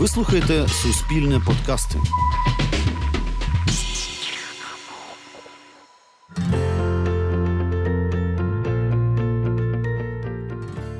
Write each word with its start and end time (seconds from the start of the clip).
Ви 0.00 0.08
слухаєте 0.08 0.68
Суспільне 0.68 1.40
подкасти. 1.46 1.98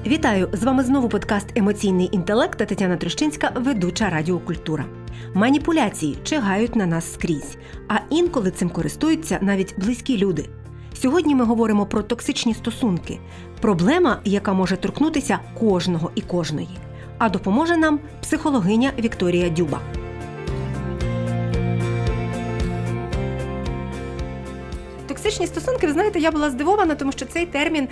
Вітаю! 0.06 0.48
З 0.52 0.64
вами 0.64 0.84
знову 0.84 1.08
подкаст 1.08 1.46
Емоційний 1.54 2.08
інтелект 2.12 2.58
та 2.58 2.64
Тетяна 2.64 2.96
Трощинська, 2.96 3.52
ведуча 3.56 4.10
Радіокультура. 4.10 4.84
Маніпуляції 5.34 6.18
чигають 6.24 6.76
на 6.76 6.86
нас 6.86 7.12
скрізь, 7.12 7.56
а 7.88 7.98
інколи 8.10 8.50
цим 8.50 8.70
користуються 8.70 9.38
навіть 9.40 9.74
близькі 9.78 10.18
люди. 10.18 10.48
Сьогодні 10.94 11.34
ми 11.34 11.44
говоримо 11.44 11.86
про 11.86 12.02
токсичні 12.02 12.54
стосунки, 12.54 13.18
проблема, 13.60 14.20
яка 14.24 14.52
може 14.52 14.76
торкнутися 14.76 15.38
кожного 15.58 16.10
і 16.14 16.20
кожної. 16.20 16.68
А 17.20 17.28
допоможе 17.28 17.76
нам 17.76 18.00
психологиня 18.22 18.92
Вікторія 18.98 19.48
Дюба. 19.48 19.80
Токсичні 25.22 25.46
стосунки, 25.46 25.86
ви 25.86 25.92
знаєте, 25.92 26.20
я 26.20 26.30
була 26.30 26.50
здивована, 26.50 26.94
тому 26.94 27.12
що 27.12 27.26
цей 27.26 27.46
термін 27.46 27.88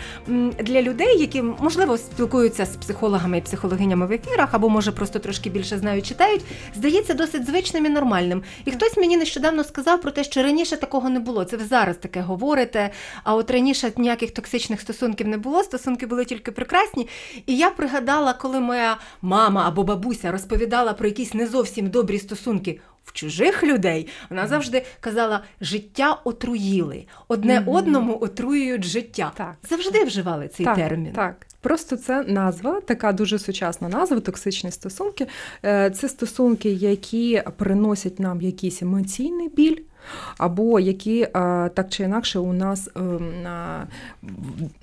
для 0.60 0.82
людей, 0.82 1.20
які 1.20 1.42
можливо 1.42 1.98
спілкуються 1.98 2.66
з 2.66 2.76
психологами 2.76 3.38
і 3.38 3.40
психологинями 3.40 4.06
в 4.06 4.12
ефірах, 4.12 4.48
або 4.52 4.68
може 4.68 4.92
просто 4.92 5.18
трошки 5.18 5.50
більше 5.50 5.78
знають, 5.78 6.06
читають, 6.06 6.44
здається 6.74 7.14
досить 7.14 7.46
звичним 7.46 7.86
і 7.86 7.88
нормальним. 7.88 8.42
І 8.64 8.70
хтось 8.70 8.96
мені 8.96 9.16
нещодавно 9.16 9.64
сказав 9.64 10.00
про 10.00 10.10
те, 10.10 10.24
що 10.24 10.42
раніше 10.42 10.76
такого 10.76 11.08
не 11.08 11.20
було. 11.20 11.44
Це 11.44 11.56
ви 11.56 11.64
зараз 11.64 11.96
таке 11.96 12.20
говорите. 12.20 12.90
А 13.24 13.34
от 13.34 13.50
раніше 13.50 13.92
ніяких 13.96 14.30
токсичних 14.30 14.80
стосунків 14.80 15.28
не 15.28 15.38
було, 15.38 15.62
стосунки 15.62 16.06
були 16.06 16.24
тільки 16.24 16.52
прекрасні. 16.52 17.08
І 17.46 17.56
я 17.56 17.70
пригадала, 17.70 18.32
коли 18.32 18.60
моя 18.60 18.96
мама 19.22 19.64
або 19.68 19.84
бабуся 19.84 20.32
розповідала 20.32 20.92
про 20.92 21.06
якісь 21.08 21.34
не 21.34 21.46
зовсім 21.46 21.90
добрі 21.90 22.18
стосунки 22.18 22.80
в 23.08 23.12
чужих 23.12 23.64
людей, 23.64 24.08
вона 24.30 24.46
завжди 24.46 24.84
казала, 25.00 25.44
життя 25.60 26.20
отруїли, 26.24 27.04
одне 27.28 27.60
mm-hmm. 27.60 27.70
одному 27.70 28.18
отруюють 28.20 28.84
життя. 28.84 29.32
Так. 29.34 29.54
Завжди 29.68 30.04
вживали 30.04 30.48
цей 30.48 30.66
так, 30.66 30.76
термін. 30.76 31.12
Так. 31.12 31.46
Просто 31.60 31.96
це 31.96 32.22
назва, 32.22 32.80
така 32.80 33.12
дуже 33.12 33.38
сучасна 33.38 33.88
назва, 33.88 34.20
токсичні 34.20 34.70
стосунки. 34.70 35.26
Е, 35.64 35.90
це 35.90 36.08
стосунки, 36.08 36.70
які 36.70 37.42
приносять 37.56 38.20
нам 38.20 38.40
якийсь 38.40 38.82
емоційний 38.82 39.48
біль. 39.48 39.76
Або 40.38 40.80
які 40.80 41.22
е, 41.22 41.30
так 41.74 41.88
чи 41.88 42.02
інакше 42.02 42.38
у 42.38 42.52
нас 42.52 42.90
ем, 42.96 43.32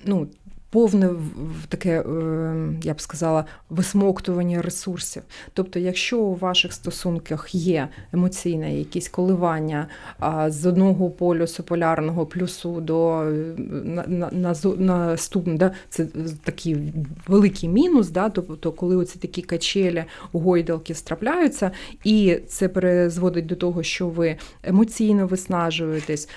ну, 0.04 0.28
повне 0.70 1.10
таке, 1.68 2.00
е, 2.00 2.04
я 2.82 2.94
б 2.94 3.00
сказала, 3.00 3.44
висмоктування 3.70 4.62
ресурсів. 4.62 5.22
Тобто, 5.52 5.78
якщо 5.78 6.18
у 6.18 6.34
ваших 6.34 6.72
стосунках 6.72 7.54
є 7.54 7.88
емоційне 8.12 8.78
якісь 8.78 9.08
коливання 9.08 9.88
з 10.46 10.66
одного 10.66 11.10
полюсу 11.10 11.62
полярного 11.62 12.26
плюсу 12.26 12.80
до 12.80 13.22
на, 13.84 14.04
на, 14.06 14.30
на, 14.32 14.54
наступного, 14.76 15.58
да, 15.58 15.72
це 15.88 16.06
такий 16.44 16.76
великий 17.28 17.68
мінус, 17.68 18.10
да, 18.10 18.28
тобто, 18.28 18.72
коли 18.72 18.96
оці 18.96 19.18
такі 19.18 19.42
качелі, 19.42 20.04
гойдалки 20.32 20.94
страпляються, 20.94 21.70
і 22.04 22.38
це 22.48 22.68
призводить 22.68 23.46
до 23.46 23.56
того, 23.56 23.82
що 23.82 24.08
ви 24.08 24.36
емоційно 24.62 25.26
виснажуєтесь, 25.26 26.28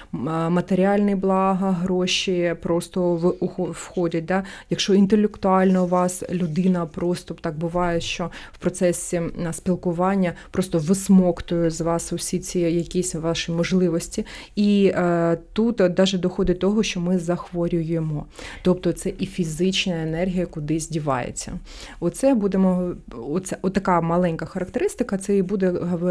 матеріальні 0.49 1.15
блага, 1.15 1.71
гроші 1.71 2.55
просто 2.61 3.15
входять 3.57 4.18
да? 4.25 4.43
Якщо 4.69 4.93
інтелектуально 4.93 5.83
у 5.83 5.87
вас 5.87 6.23
людина 6.31 6.85
просто 6.85 7.33
так 7.33 7.57
буває, 7.57 8.01
що 8.01 8.31
в 8.53 8.57
процесі 8.57 9.21
спілкування 9.51 10.33
просто 10.51 10.79
висмоктує 10.79 11.69
з 11.69 11.81
вас 11.81 12.13
усі 12.13 12.39
ці 12.39 12.59
якісь 12.59 13.15
ваші 13.15 13.51
можливості, 13.51 14.25
і 14.55 14.91
е, 14.95 15.37
тут 15.53 15.79
навіть 15.79 16.19
доходить 16.19 16.57
до 16.57 16.59
того, 16.59 16.83
що 16.83 16.99
ми 16.99 17.19
захворюємо. 17.19 18.25
Тобто 18.61 18.91
це 18.91 19.13
і 19.19 19.25
фізична 19.25 20.03
енергія 20.03 20.45
кудись 20.45 20.89
дівається. 20.89 21.59
Оце 21.99 22.33
будемо, 22.33 22.95
оце 23.11 23.57
отака 23.61 24.01
маленька 24.01 24.45
характеристика, 24.45 25.17
це 25.17 25.37
і 25.37 25.41
буде 25.41 25.69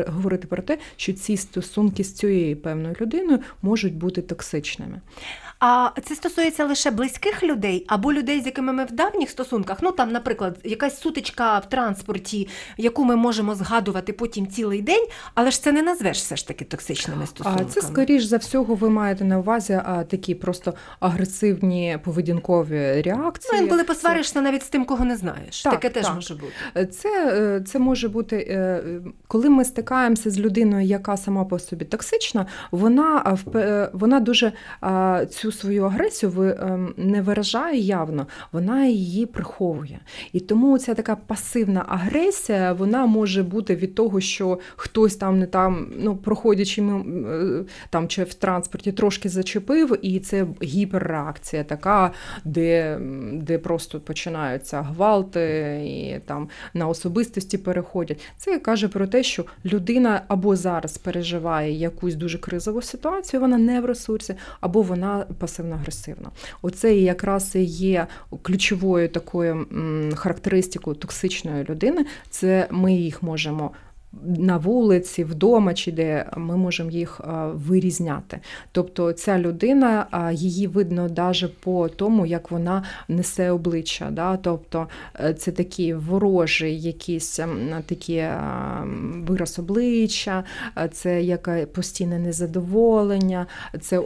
говорити 0.08 0.46
про 0.46 0.62
те, 0.62 0.78
що 0.96 1.12
ці 1.12 1.36
стосунки 1.36 2.04
з 2.04 2.12
цією 2.12 2.56
певною 2.56 2.96
людиною 3.00 3.38
можуть 3.62 3.94
бути 3.94 4.22
токсичними. 4.22 5.00
А 5.60 5.90
це 6.04 6.14
стосується 6.14 6.64
лише 6.64 6.90
близьких 6.90 7.42
людей 7.42 7.84
або 7.88 8.12
людей, 8.12 8.40
з 8.40 8.46
якими 8.46 8.72
ми 8.72 8.84
в 8.84 8.92
давніх 8.92 9.30
стосунках. 9.30 9.78
Ну 9.82 9.92
там, 9.92 10.12
наприклад, 10.12 10.58
якась 10.64 11.00
сутичка 11.00 11.58
в 11.58 11.68
транспорті, 11.68 12.48
яку 12.76 13.04
ми 13.04 13.16
можемо 13.16 13.54
згадувати 13.54 14.12
потім 14.12 14.46
цілий 14.46 14.82
день, 14.82 15.06
але 15.34 15.50
ж 15.50 15.62
це 15.62 15.72
не 15.72 15.82
назвеш 15.82 16.18
все 16.18 16.36
ж 16.36 16.48
таки 16.48 16.64
токсичними 16.64 17.26
стосунками. 17.26 17.66
А 17.68 17.72
це 17.72 17.82
скоріш 17.82 18.24
за 18.24 18.36
всього, 18.36 18.74
ви 18.74 18.90
маєте 18.90 19.24
на 19.24 19.38
увазі 19.38 19.80
а, 19.84 20.04
такі 20.04 20.34
просто 20.34 20.74
агресивні 21.00 21.98
поведінкові 22.04 23.02
реакції. 23.02 23.52
Ну, 23.52 23.62
інколи 23.62 23.84
посваришся 23.84 24.34
це... 24.34 24.40
навіть 24.40 24.62
з 24.62 24.68
тим, 24.68 24.84
кого 24.84 25.04
не 25.04 25.16
знаєш. 25.16 25.62
Так, 25.62 25.72
Таке 25.72 25.90
теж 25.90 26.04
так. 26.04 26.14
може 26.14 26.34
бути. 26.34 26.86
Це 26.86 27.08
е, 27.58 27.60
це 27.60 27.78
може 27.78 28.08
бути, 28.08 28.36
е, 28.36 28.82
коли 29.26 29.50
ми 29.50 29.64
стикаємося 29.64 30.30
з 30.30 30.38
людиною, 30.38 30.86
яка 30.86 31.16
сама 31.16 31.44
по 31.44 31.58
собі 31.58 31.84
токсична, 31.84 32.46
вона 32.70 33.38
е, 33.54 33.90
вона 33.92 34.20
дуже 34.20 34.52
цю 35.30 35.47
цю 35.48 35.52
свою 35.52 35.84
агресію 35.84 36.56
ем, 36.60 36.94
не 36.96 37.22
виражає 37.22 37.80
явно, 37.80 38.26
вона 38.52 38.86
її 38.86 39.26
приховує. 39.26 40.00
І 40.32 40.40
тому 40.40 40.78
ця 40.78 40.94
така 40.94 41.16
пасивна 41.16 41.84
агресія 41.88 42.72
вона 42.72 43.06
може 43.06 43.42
бути 43.42 43.76
від 43.76 43.94
того, 43.94 44.20
що 44.20 44.58
хтось 44.76 45.16
там 45.16 45.38
не 45.38 45.46
там, 45.46 45.92
ну 45.98 46.16
проходячи 46.16 46.82
е, 46.82 47.64
там 47.90 48.08
чи 48.08 48.24
в 48.24 48.34
транспорті, 48.34 48.92
трошки 48.92 49.28
зачепив, 49.28 49.98
і 50.02 50.20
це 50.20 50.46
гіперреакція 50.62 51.64
така, 51.64 52.12
де 52.44 52.98
де 53.32 53.58
просто 53.58 54.00
починаються 54.00 54.82
гвалти 54.82 55.40
і 55.86 56.20
там 56.26 56.48
на 56.74 56.88
особистості 56.88 57.58
переходять. 57.58 58.20
Це 58.36 58.58
каже 58.58 58.88
про 58.88 59.06
те, 59.06 59.22
що 59.22 59.44
людина 59.64 60.22
або 60.28 60.56
зараз 60.56 60.98
переживає 60.98 61.72
якусь 61.72 62.14
дуже 62.14 62.38
кризову 62.38 62.82
ситуацію, 62.82 63.40
вона 63.40 63.58
не 63.58 63.80
в 63.80 63.84
ресурсі, 63.84 64.34
або 64.60 64.82
вона 64.82 65.26
пасивно-агресивно. 65.38 66.30
Оце 66.62 66.94
якраз 66.94 67.54
і 67.54 67.62
є 67.64 68.06
ключовою 68.42 69.08
такою 69.08 69.66
характеристикою 70.14 70.96
токсичної 70.96 71.64
людини. 71.64 72.06
Це 72.30 72.68
ми 72.70 72.94
їх 72.94 73.22
можемо 73.22 73.70
на 74.22 74.56
вулиці, 74.56 75.24
вдома 75.24 75.74
чи 75.74 75.92
де 75.92 76.26
ми 76.36 76.56
можемо 76.56 76.90
їх 76.90 77.20
вирізняти. 77.52 78.40
Тобто 78.72 79.12
ця 79.12 79.38
людина, 79.38 80.06
її 80.32 80.66
видно 80.66 81.08
навіть 81.16 81.56
по 81.58 81.88
тому, 81.88 82.26
як 82.26 82.50
вона 82.50 82.84
несе 83.08 83.50
обличчя. 83.50 84.10
Да? 84.10 84.36
Тобто 84.36 84.86
е, 85.20 85.34
це 85.34 85.52
такі 85.52 85.94
ворожі, 85.94 86.76
якісь 86.76 87.40
такі 87.86 88.24
вираз 89.26 89.58
обличчя, 89.58 90.44
це 90.92 91.22
яке 91.22 91.66
постійне 91.66 92.18
незадоволення, 92.18 93.46
це 93.80 94.02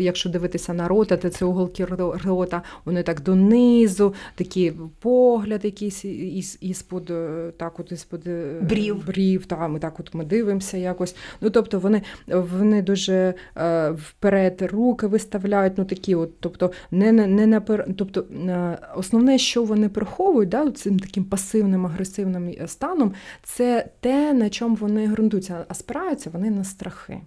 якщо 0.00 0.28
дивитися 0.28 0.74
на 0.74 0.88
рота, 0.88 1.16
то 1.16 1.28
це 1.28 1.44
уголки 1.44 1.84
рота, 2.24 2.62
вони 2.84 3.02
так 3.02 3.20
донизу, 3.20 4.14
такий 4.34 4.72
погляд 5.00 5.64
якийсь 5.64 6.04
із, 6.04 6.58
із-под 6.60 7.12
так 7.56 7.80
от 7.80 7.92
із-под 7.92 8.26
е, 8.26 8.60
брів. 8.62 9.06
брів 9.06 9.23
слів, 9.24 9.46
та 9.46 9.68
ми 9.68 9.78
так 9.78 10.00
от 10.00 10.14
ми 10.14 10.24
дивимося 10.24 10.76
якось. 10.76 11.16
Ну 11.40 11.50
тобто 11.50 11.78
вони 11.78 12.02
вони 12.28 12.82
дуже 12.82 13.34
е, 13.56 13.90
вперед 13.90 14.62
руки 14.72 15.06
виставляють, 15.06 15.78
ну 15.78 15.84
такі, 15.84 16.14
от, 16.14 16.40
тобто 16.40 16.72
не 16.90 17.12
не 17.12 17.46
напер... 17.46 17.86
тобто 17.98 18.20
е, 18.20 18.78
основне, 18.96 19.38
що 19.38 19.64
вони 19.64 19.88
приховують, 19.88 20.48
да, 20.48 20.70
цим 20.70 20.98
таким 20.98 21.24
пасивним, 21.24 21.86
агресивним 21.86 22.54
станом, 22.66 23.12
це 23.42 23.88
те, 24.00 24.32
на 24.32 24.50
чому 24.50 24.74
вони 24.74 25.06
ґрунтуються, 25.06 25.64
а 25.68 25.74
спираються 25.74 26.30
вони 26.30 26.50
на 26.50 26.64
страхи. 26.64 27.20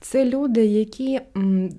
Це 0.00 0.24
люди, 0.24 0.66
які 0.66 1.20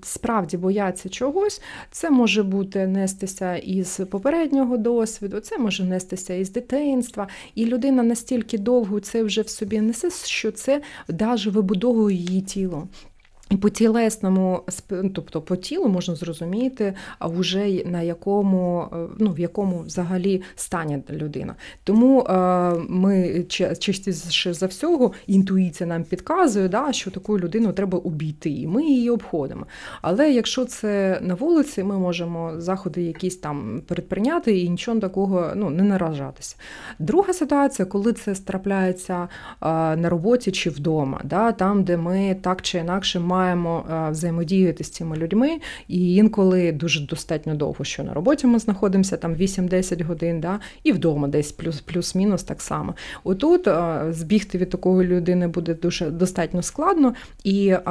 справді 0.03 0.57
бояться 0.57 1.09
чогось. 1.09 1.61
Це 1.91 2.09
може 2.09 2.43
бути 2.43 2.87
нестися 2.87 3.55
із 3.55 4.01
попереднього 4.11 4.77
досвіду, 4.77 5.39
це 5.39 5.57
може 5.57 5.83
нестися 5.83 6.33
із 6.33 6.51
дитинства. 6.51 7.27
І 7.55 7.65
людина 7.65 8.03
настільки 8.03 8.57
довго 8.57 8.99
це 8.99 9.23
вже 9.23 9.41
в 9.41 9.49
собі 9.49 9.81
несе, 9.81 10.09
що 10.25 10.51
це 10.51 10.81
навіть 11.07 11.45
вибудовує 11.45 12.17
її 12.17 12.41
тіло. 12.41 12.87
І 13.51 13.57
по 13.57 13.69
тілесному 13.69 14.61
ну, 14.89 15.09
тобто 15.09 15.41
по 15.41 15.55
тілу 15.55 15.87
можна 15.87 16.15
зрозуміти, 16.15 16.93
а 17.19 17.27
вже 17.27 17.83
на 17.85 18.01
якому 18.01 18.87
е, 18.93 18.95
ну 19.19 19.31
в 19.31 19.39
якому 19.39 19.79
взагалі 19.79 20.41
стані 20.55 21.03
людина. 21.09 21.55
Тому 21.83 22.21
е, 22.21 22.33
ми 22.89 23.43
частіше 23.79 24.53
за 24.53 24.65
всього 24.65 25.11
інтуїція 25.27 25.87
нам 25.87 26.03
підказує, 26.03 26.67
да, 26.67 26.93
що 26.93 27.11
таку 27.11 27.39
людину 27.39 27.73
треба 27.73 27.97
обійти, 27.97 28.49
і 28.49 28.67
ми 28.67 28.83
її 28.83 29.09
обходимо. 29.09 29.65
Але 30.01 30.31
якщо 30.31 30.65
це 30.65 31.19
на 31.21 31.33
вулиці, 31.33 31.83
ми 31.83 31.97
можемо 31.97 32.53
заходи 32.57 33.01
якісь 33.01 33.37
там 33.37 33.81
передприйняти 33.87 34.59
і 34.59 34.69
нічого 34.69 34.99
такого 34.99 35.51
ну, 35.55 35.69
не 35.69 35.83
наражатися. 35.83 36.55
Друга 36.99 37.33
ситуація, 37.33 37.85
коли 37.85 38.13
це 38.13 38.33
трапляється 38.33 39.13
е, 39.23 39.27
на 39.95 40.09
роботі 40.09 40.51
чи 40.51 40.69
вдома, 40.69 41.21
да, 41.23 41.51
там, 41.51 41.83
де 41.83 41.97
ми 41.97 42.37
так 42.41 42.61
чи 42.61 42.77
інакше 42.77 43.19
маємо 43.19 43.40
маємо 43.41 43.85
е, 43.91 44.11
взаємодіяти 44.11 44.83
з 44.83 44.89
цими 44.89 45.17
людьми, 45.17 45.59
і 45.87 46.15
інколи 46.15 46.71
дуже 46.71 47.05
достатньо 47.05 47.55
довго, 47.55 47.85
що 47.85 48.03
на 48.03 48.13
роботі 48.13 48.47
ми 48.47 48.59
знаходимося 48.59 49.17
там 49.17 49.35
8-10 49.35 50.03
годин, 50.03 50.41
да, 50.41 50.59
і 50.83 50.91
вдома 50.91 51.27
десь 51.27 51.51
плюс, 51.51 51.81
плюс-мінус 51.81 52.43
так 52.43 52.61
само. 52.61 52.95
Отут 53.23 53.67
е, 53.67 54.05
збігти 54.09 54.57
від 54.57 54.69
такої 54.69 55.07
людини 55.07 55.47
буде 55.47 55.73
дуже 55.73 56.09
достатньо 56.09 56.61
складно, 56.61 57.13
і 57.43 57.67
е, 57.67 57.81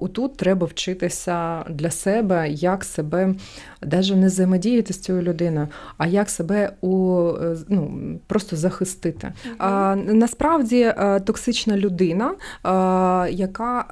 отут 0.00 0.36
треба 0.36 0.66
вчитися 0.66 1.64
для 1.70 1.90
себе, 1.90 2.50
як 2.50 2.84
себе 2.84 3.34
навіть 3.82 4.16
не 4.16 4.26
взаємодіяти 4.26 4.92
з 4.92 4.98
цією 4.98 5.24
людиною, 5.24 5.68
а 5.98 6.06
як 6.06 6.30
себе 6.30 6.72
у 6.80 7.22
ну, 7.68 8.00
просто 8.26 8.56
захистити. 8.56 9.32
А, 9.58 9.96
Насправді 9.96 10.94
токсична 11.24 11.76
людина, 11.76 12.34
а, 12.62 13.28
яка 13.30 13.86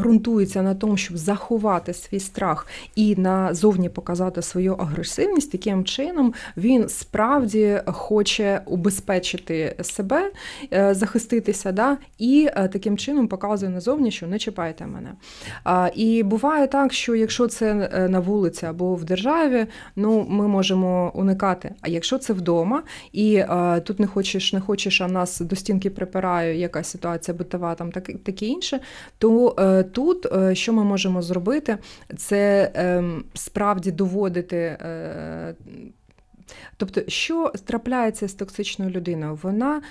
ґрунтує 0.00 0.20
ґрунтується 0.20 0.62
на 0.62 0.74
тому, 0.74 0.96
щоб 0.96 1.16
заховати 1.16 1.92
свій 1.92 2.20
страх 2.20 2.66
і 2.94 3.16
назовні 3.16 3.88
показати 3.88 4.42
свою 4.42 4.74
агресивність, 4.74 5.52
таким 5.52 5.84
чином 5.84 6.34
він 6.56 6.88
справді 6.88 7.80
хоче 7.86 8.62
убезпечити 8.66 9.76
себе, 9.82 10.32
е, 10.72 10.94
захиститися, 10.94 11.72
да, 11.72 11.96
і 12.18 12.48
е, 12.56 12.68
таким 12.68 12.98
чином 12.98 13.28
показує 13.28 13.72
назовні, 13.72 14.10
що 14.10 14.26
не 14.26 14.38
чіпайте 14.38 14.86
мене. 14.86 15.12
І 15.94 16.22
буває 16.22 16.66
так, 16.66 16.92
що 16.92 17.14
якщо 17.14 17.46
це 17.46 17.90
е, 17.92 18.08
на 18.08 18.20
вулиці 18.20 18.66
або 18.66 18.94
в 18.94 19.04
державі, 19.14 19.66
ну 19.96 20.26
ми 20.28 20.48
можемо 20.48 21.12
уникати. 21.14 21.74
А 21.80 21.88
якщо 21.88 22.18
це 22.18 22.32
вдома, 22.32 22.82
і 23.12 23.44
тут 23.84 24.00
не 24.00 24.06
хочеш, 24.06 24.52
не 24.52 24.60
хочеш, 24.60 25.00
а 25.00 25.08
нас 25.08 25.40
до 25.40 25.56
стінки 25.56 25.90
припирає 25.90 26.58
якась 26.58 26.88
ситуація 26.88 27.36
битова, 27.36 27.74
там 27.74 27.92
таке 27.92 28.46
інше, 28.46 28.80
то 29.18 29.54
тут 29.92 30.26
Е, 30.32 30.54
що 30.54 30.72
ми 30.72 30.84
можемо 30.84 31.22
зробити, 31.22 31.78
це 32.16 32.72
ем, 32.74 33.24
справді 33.34 33.90
доводити. 33.90 34.56
Е, 34.56 35.54
тобто, 36.76 37.00
що 37.08 37.52
трапляється 37.64 38.28
з 38.28 38.34
токсичною 38.34 38.90
людиною, 38.90 39.38
вона 39.42 39.82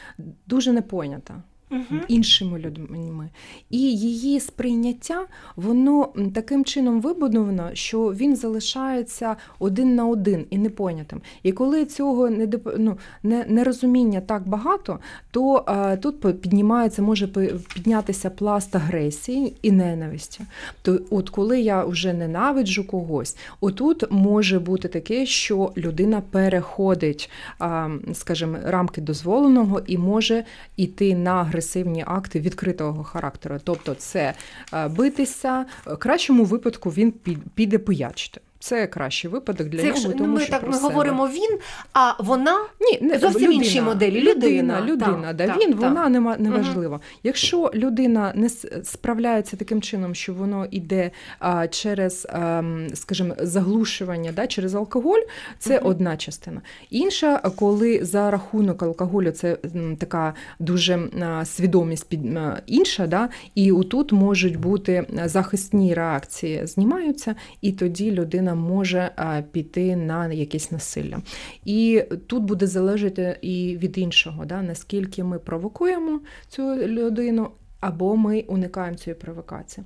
дуже 0.47 0.71
непойнята 0.71 1.43
угу. 1.71 2.01
іншими 2.07 2.59
людьми. 2.59 3.29
І 3.69 3.77
її 3.97 4.39
сприйняття, 4.39 5.25
воно 5.55 6.09
таким 6.33 6.65
чином 6.65 7.01
вибудовано, 7.01 7.69
що 7.73 7.99
він 7.99 8.35
залишається 8.35 9.35
один 9.59 9.95
на 9.95 10.05
один 10.05 10.45
і 10.49 10.57
непонятим. 10.57 11.21
І 11.43 11.51
коли 11.51 11.85
цього 11.85 12.29
не 12.29 12.49
ну, 12.77 12.97
нерозуміння 13.23 14.21
так 14.21 14.47
багато, 14.47 14.99
то 15.31 15.63
а, 15.65 15.95
тут 15.95 16.41
піднімається, 16.41 17.01
може 17.01 17.27
піднятися 17.73 18.29
пласт 18.29 18.75
агресії 18.75 19.55
і 19.61 19.71
ненависті. 19.71 20.41
То 20.81 20.99
от 21.09 21.29
коли 21.29 21.61
я 21.61 21.83
вже 21.83 22.13
ненавиджу 22.13 22.87
когось, 22.87 23.37
отут 23.61 24.03
може 24.09 24.59
бути 24.59 24.87
таке, 24.87 25.25
що 25.25 25.71
людина 25.77 26.21
переходить, 26.31 27.29
а, 27.59 27.89
скажімо, 28.13 28.57
рамки 28.63 29.01
дозволеного 29.01 29.81
і 29.87 29.97
може 29.97 30.43
йти 30.77 31.15
на 31.15 31.31
агресію 31.31 31.58
агресивні 31.59 32.03
акти 32.07 32.39
відкритого 32.39 33.03
характеру. 33.03 33.59
Тобто, 33.63 33.93
це 33.93 34.33
е, 34.73 34.87
битися 34.87 35.65
в 35.85 35.97
кращому 35.97 36.43
випадку 36.43 36.89
він 36.89 37.11
піде 37.55 37.77
пиячити. 37.77 38.41
Це 38.59 38.87
кращий 38.87 39.31
випадок 39.31 39.67
для 39.67 39.79
це 39.81 40.01
нього. 40.01 40.13
Тому 40.13 40.33
ми 40.33 40.39
що 40.39 40.51
так 40.51 40.61
про 40.61 40.69
ми 40.69 40.75
себе. 40.75 40.87
говоримо 40.87 41.27
він, 41.27 41.59
а 41.93 42.23
вона 42.23 42.59
Ні, 42.79 42.99
не, 43.01 43.19
зовсім 43.19 43.41
людина, 43.41 43.53
інші 43.53 43.81
моделі. 43.81 44.21
Людина, 44.21 44.81
людина, 44.81 44.83
людина 44.85 45.33
да, 45.33 45.57
він, 45.61 45.73
так. 45.73 45.81
вона 45.81 46.09
не, 46.09 46.19
неважлива. 46.19 46.95
Угу. 46.95 47.03
Якщо 47.23 47.71
людина 47.73 48.31
не 48.35 48.49
справляється 48.83 49.57
таким 49.57 49.81
чином, 49.81 50.15
що 50.15 50.33
воно 50.33 50.67
йде 50.71 51.11
а, 51.39 51.67
через, 51.67 52.27
а, 52.29 52.63
скажімо, 52.93 53.35
заглушування, 53.39 54.31
да, 54.31 54.47
через 54.47 54.75
алкоголь, 54.75 55.21
це 55.59 55.79
угу. 55.79 55.89
одна 55.89 56.17
частина. 56.17 56.61
Інша, 56.89 57.37
коли 57.37 58.05
за 58.05 58.31
рахунок 58.31 58.83
алкоголю 58.83 59.31
це 59.31 59.57
така 59.99 60.33
дуже 60.59 61.09
а, 61.21 61.45
свідомість 61.45 62.09
під 62.09 62.19
інша, 62.65 63.07
да, 63.07 63.29
і 63.55 63.71
отут 63.71 64.11
можуть 64.11 64.55
бути 64.55 65.05
захисні 65.25 65.93
реакції, 65.93 66.67
знімаються, 66.67 67.35
і 67.61 67.71
тоді 67.71 68.11
людина 68.11 68.48
людина 68.49 68.55
може 68.55 69.11
піти 69.51 69.95
на 69.95 70.33
якесь 70.33 70.71
насилля. 70.71 71.21
І 71.65 72.03
тут 72.27 72.43
буде 72.43 72.67
залежати 72.67 73.37
і 73.41 73.77
від 73.77 73.97
іншого, 73.97 74.45
да, 74.45 74.61
наскільки 74.61 75.23
ми 75.23 75.39
провокуємо 75.39 76.21
цю 76.49 76.75
людину. 76.75 77.51
Або 77.81 78.15
ми 78.15 78.43
уникаємо 78.47 78.97
цієї 78.97 79.19
провокації. 79.19 79.85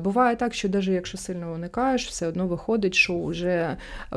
Буває 0.00 0.36
так, 0.36 0.54
що 0.54 0.68
навіть 0.68 0.88
якщо 0.88 1.18
сильно 1.18 1.52
уникаєш, 1.52 2.08
все 2.08 2.26
одно 2.26 2.46
виходить, 2.46 2.94
що 2.94 3.24
вже 3.24 3.76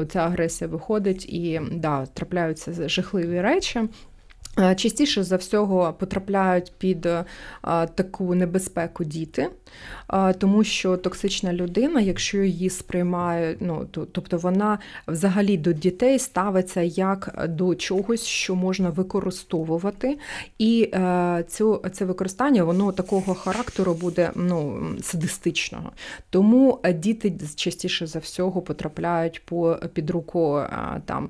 ця 0.09 0.19
агресія 0.19 0.69
виходить 0.69 1.25
і 1.29 1.61
да, 1.71 2.05
трапляються 2.05 2.89
жахливі 2.89 3.41
речі. 3.41 3.79
Частіше 4.75 5.23
за 5.23 5.35
всього 5.35 5.93
потрапляють 5.93 6.73
під 6.77 7.07
таку 7.95 8.35
небезпеку 8.35 9.03
діти 9.03 9.49
тому 10.37 10.63
що 10.63 10.97
токсична 10.97 11.53
людина, 11.53 12.01
якщо 12.01 12.37
її 12.37 12.69
сприймає, 12.69 13.55
ну 13.59 13.87
тобто 13.91 14.37
вона 14.37 14.79
взагалі 15.07 15.57
до 15.57 15.73
дітей 15.73 16.19
ставиться 16.19 16.81
як 16.81 17.45
до 17.49 17.75
чогось, 17.75 18.25
що 18.25 18.55
можна 18.55 18.89
використовувати, 18.89 20.17
і 20.57 20.89
е, 20.93 21.45
цю, 21.47 21.81
це 21.91 22.05
використання 22.05 22.63
воно 22.63 22.91
такого 22.91 23.33
характеру 23.33 23.93
буде 23.93 24.31
ну, 24.35 24.81
садистичного. 25.01 25.91
Тому 26.29 26.79
діти 26.93 27.33
частіше 27.55 28.07
за 28.07 28.19
всього 28.19 28.61
потрапляють 28.61 29.45
по 29.45 29.77
під 29.93 30.09
руку 30.09 30.63
там 31.05 31.29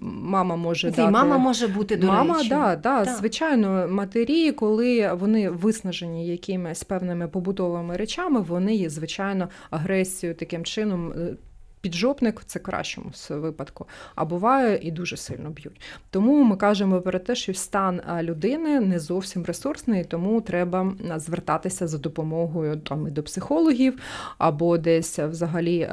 мама 0.00 0.56
може 0.56 0.90
дати... 0.90 1.10
мама 1.10 1.38
може 1.38 1.66
бути 1.66 1.96
до 1.96 2.06
мама, 2.06 2.41
Да, 2.48 2.76
да, 2.76 3.04
да, 3.04 3.14
звичайно, 3.14 3.88
матері, 3.88 4.52
коли 4.52 5.12
вони 5.12 5.50
виснажені 5.50 6.26
якимись 6.26 6.84
певними 6.84 7.28
побутовими 7.28 7.52
побутовими 7.52 7.96
речами, 7.96 8.40
вони, 8.40 8.74
є 8.74 8.90
звичайно, 8.90 9.48
агресію 9.70 10.34
таким 10.34 10.64
чином 10.64 11.12
е, 11.12 11.36
піджопник 11.82 12.42
це 12.46 12.58
кращому 12.58 13.10
випадку, 13.28 13.86
а 14.14 14.24
буває 14.24 14.78
і 14.82 14.90
дуже 14.90 15.16
сильно 15.16 15.50
б'ють. 15.50 15.80
Тому 16.10 16.42
ми 16.42 16.56
кажемо 16.56 17.00
про 17.00 17.18
те, 17.18 17.34
що 17.34 17.54
стан 17.54 18.00
людини 18.22 18.80
не 18.80 18.98
зовсім 18.98 19.44
ресурсний, 19.44 20.04
тому 20.04 20.40
треба 20.40 20.92
звертатися 21.16 21.86
за 21.86 21.98
допомогою 21.98 22.76
там 22.76 23.08
і 23.08 23.10
до 23.10 23.22
психологів, 23.22 23.98
або 24.38 24.78
десь 24.78 25.18
взагалі 25.18 25.88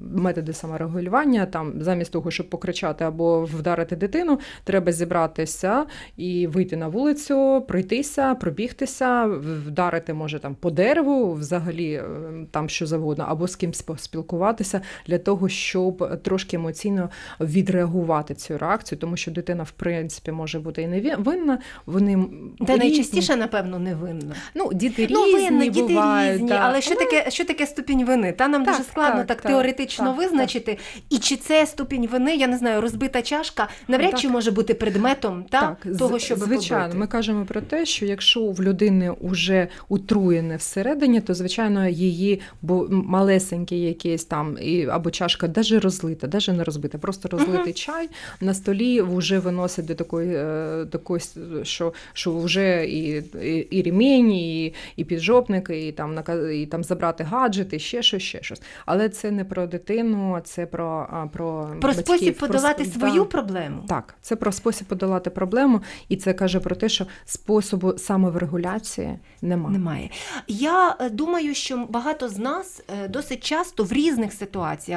методи 0.00 0.52
саморегулювання. 0.52 1.46
Там 1.46 1.82
замість 1.82 2.12
того, 2.12 2.30
щоб 2.30 2.50
покричати 2.50 3.04
або 3.04 3.44
вдарити 3.44 3.96
дитину, 3.96 4.38
треба 4.64 4.92
зібратися 4.92 5.86
і 6.16 6.46
вийти 6.46 6.76
на 6.76 6.88
вулицю, 6.88 7.64
пройтися, 7.68 8.34
пробігтися, 8.34 9.26
вдарити 9.66 10.14
може 10.14 10.38
там 10.38 10.54
по 10.54 10.70
дереву, 10.70 11.32
взагалі 11.32 11.92
е, 11.92 12.04
там 12.50 12.68
що 12.68 12.86
завгодно, 12.86 13.24
або 13.28 13.48
з 13.48 13.56
кимось 13.56 13.82
поспілкуватися 13.82 14.80
для 15.12 15.18
того, 15.18 15.48
щоб 15.48 16.22
трошки 16.22 16.56
емоційно 16.56 17.10
відреагувати 17.40 18.34
цю 18.34 18.58
реакцію, 18.58 18.98
тому 18.98 19.16
що 19.16 19.30
дитина, 19.30 19.62
в 19.62 19.70
принципі, 19.70 20.32
може 20.32 20.60
бути 20.60 20.82
і 20.82 20.86
не 20.86 21.16
винна. 21.16 21.58
Вони 21.86 22.26
Та 22.66 22.76
найчастіше, 22.76 23.36
напевно, 23.36 23.78
не 23.78 23.94
винна. 23.94 24.34
Ну, 24.54 24.72
діти 24.72 25.08
ну, 25.10 25.26
різні 25.26 25.50
винна, 25.50 25.66
діти 25.66 25.94
бувають, 25.94 26.34
різні, 26.34 26.48
та. 26.48 26.54
але 26.54 26.80
що 26.80 26.94
таке 26.94 27.30
що 27.30 27.44
таке 27.44 27.66
ступінь 27.66 28.04
вини? 28.04 28.32
Та 28.32 28.48
нам 28.48 28.64
так, 28.64 28.74
дуже 28.74 28.88
складно 28.88 29.18
так, 29.18 29.26
так, 29.26 29.40
так 29.40 29.52
теоретично 29.52 30.06
так, 30.06 30.16
визначити. 30.16 30.78
І 31.10 31.18
чи 31.18 31.36
це 31.36 31.66
ступінь 31.66 32.06
вини, 32.06 32.36
я 32.36 32.46
не 32.46 32.58
знаю, 32.58 32.80
розбита 32.80 33.22
чашка 33.22 33.68
навряд 33.88 34.18
чи 34.18 34.28
може 34.28 34.50
бути 34.50 34.74
предметом 34.74 35.44
та, 35.50 35.76
того, 35.98 36.18
щоб 36.18 36.38
звичайно. 36.38 36.84
Побити. 36.84 36.98
Ми 36.98 37.06
кажемо 37.06 37.44
про 37.44 37.60
те, 37.60 37.86
що 37.86 38.06
якщо 38.06 38.40
в 38.40 38.62
людини 38.62 39.14
вже 39.20 39.68
утруєне 39.88 40.56
всередині, 40.56 41.20
то 41.20 41.34
звичайно 41.34 41.88
її 41.88 42.40
бо 42.62 42.86
малесенькі 42.90 43.76
якісь 43.76 44.24
там 44.24 44.58
і 44.60 44.86
або 45.02 45.10
чашка, 45.10 45.48
навіть 45.56 45.72
розлита, 45.72 46.28
навіть 46.32 46.48
не 46.48 46.64
розбита, 46.64 46.98
просто 46.98 47.28
розлитий 47.28 47.72
чай 47.72 48.08
на 48.40 48.54
столі 48.54 49.02
вже 49.02 49.38
виносить 49.38 49.86
до 49.86 49.94
такої, 49.94 50.34
е, 50.34 50.86
такої 50.90 51.22
що 51.62 51.92
що 52.12 52.38
вже 52.38 52.84
і 52.86 53.22
і, 53.42 53.56
і 53.70 53.82
ремінь, 53.82 54.32
і 54.32 54.74
і 54.96 55.04
піджопник, 55.04 55.70
і 55.70 55.92
там 55.92 56.18
і 56.52 56.66
там 56.66 56.84
забрати 56.84 57.24
гаджети, 57.24 57.78
ще 57.78 58.02
щось, 58.02 58.22
ще 58.22 58.42
щось. 58.42 58.62
Але 58.86 59.08
це 59.08 59.30
не 59.30 59.44
про 59.44 59.66
дитину, 59.66 60.40
це 60.44 60.66
про 60.66 61.08
про, 61.32 61.70
про 61.80 61.88
батьків, 61.88 62.06
спосіб 62.06 62.38
подолати 62.38 62.84
про, 62.84 62.92
свою 62.92 63.22
да. 63.22 63.28
проблему. 63.28 63.84
Так, 63.88 64.14
це 64.20 64.36
про 64.36 64.52
спосіб 64.52 64.86
подолати 64.86 65.30
проблему, 65.30 65.80
і 66.08 66.16
це 66.16 66.32
каже 66.32 66.60
про 66.60 66.76
те, 66.76 66.88
що 66.88 67.06
способу 67.24 67.98
самоврегуляції 67.98 69.18
немає. 69.42 69.78
Немає. 69.78 70.10
Я 70.48 70.96
е, 71.00 71.10
думаю, 71.10 71.54
що 71.54 71.86
багато 71.88 72.28
з 72.28 72.38
нас 72.38 72.82
е, 73.04 73.08
досить 73.08 73.44
часто 73.44 73.84
в 73.84 73.92
різних 73.92 74.32
ситуаціях. 74.32 74.91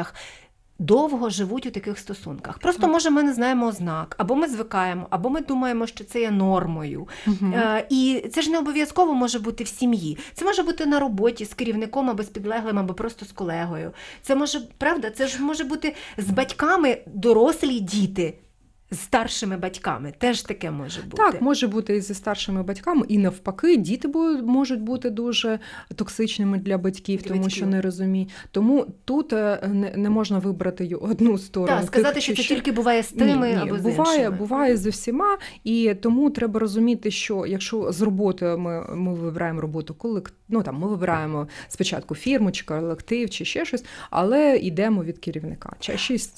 Довго 0.79 1.29
живуть 1.29 1.65
у 1.65 1.71
таких 1.71 1.99
стосунках. 1.99 2.59
Просто, 2.59 2.87
може, 2.87 3.09
ми 3.09 3.23
не 3.23 3.33
знаємо 3.33 3.67
ознак, 3.67 4.15
або 4.17 4.35
ми 4.35 4.47
звикаємо, 4.47 5.07
або 5.09 5.29
ми 5.29 5.41
думаємо, 5.41 5.87
що 5.87 6.03
це 6.03 6.21
є 6.21 6.31
нормою. 6.31 7.07
Uh-huh. 7.27 7.55
Е, 7.55 7.87
І 7.89 8.29
це 8.33 8.41
ж 8.41 8.51
не 8.51 8.59
обов'язково 8.59 9.13
може 9.13 9.39
бути 9.39 9.63
в 9.63 9.67
сім'ї. 9.67 10.17
Це 10.33 10.45
може 10.45 10.63
бути 10.63 10.85
на 10.85 10.99
роботі 10.99 11.45
з 11.45 11.53
керівником 11.53 12.09
або 12.09 12.23
з 12.23 12.29
підлеглим, 12.29 12.79
або 12.79 12.93
просто 12.93 13.25
з 13.25 13.31
колегою. 13.31 13.91
Це 14.21 14.35
може, 14.35 14.61
правда, 14.77 15.09
це 15.09 15.27
ж 15.27 15.41
може 15.41 15.63
бути 15.63 15.95
з 16.17 16.29
батьками 16.29 16.97
дорослі 17.05 17.79
діти 17.79 18.33
з 18.95 18.99
старшими 18.99 19.57
батьками. 19.57 20.13
Теж 20.17 20.41
таке 20.41 20.71
може 20.71 21.01
бути. 21.01 21.17
Так, 21.17 21.41
може 21.41 21.67
бути 21.67 21.95
і 21.95 22.01
зі 22.01 22.13
старшими 22.13 22.63
батьками, 22.63 23.05
і 23.07 23.17
навпаки, 23.17 23.77
діти 23.77 24.07
можуть 24.43 24.81
бути 24.81 25.09
дуже 25.09 25.59
токсичними 25.95 26.57
для 26.57 26.77
батьків, 26.77 27.21
для 27.21 27.27
тому 27.27 27.41
батьків. 27.41 27.57
що 27.57 27.65
не 27.65 27.81
розуміють. 27.81 28.29
Тому 28.51 28.85
тут 29.05 29.33
е, 29.33 29.69
не, 29.95 30.09
можна 30.09 30.39
вибрати 30.39 30.95
одну 30.95 31.37
сторону. 31.37 31.77
Так, 31.79 31.87
сказати, 31.87 32.21
що 32.21 32.35
це 32.35 32.43
тільки 32.43 32.71
буває 32.71 33.03
з 33.03 33.11
тими 33.11 33.47
ні, 33.47 33.55
ні, 33.55 33.61
або 33.61 33.77
з 33.77 33.81
буває, 33.81 34.19
іншими. 34.19 34.37
буває 34.37 34.77
з 34.77 34.85
усіма, 34.85 35.37
і 35.63 35.93
тому 36.01 36.29
треба 36.29 36.59
розуміти, 36.59 37.11
що 37.11 37.45
якщо 37.45 37.91
з 37.91 38.01
роботою 38.01 38.57
ми 38.57 38.95
ми 38.95 39.13
вибираємо 39.13 39.61
роботу 39.61 39.93
колектив, 39.93 40.35
ну 40.49 40.63
там 40.63 40.75
ми 40.75 40.87
вибираємо 40.87 41.47
спочатку 41.67 42.15
фірму 42.15 42.51
чи 42.51 42.65
колектив, 42.65 43.29
чи 43.29 43.45
ще 43.45 43.65
щось, 43.65 43.85
але 44.09 44.57
йдемо 44.57 45.03
від 45.03 45.19
керівника. 45.19 45.73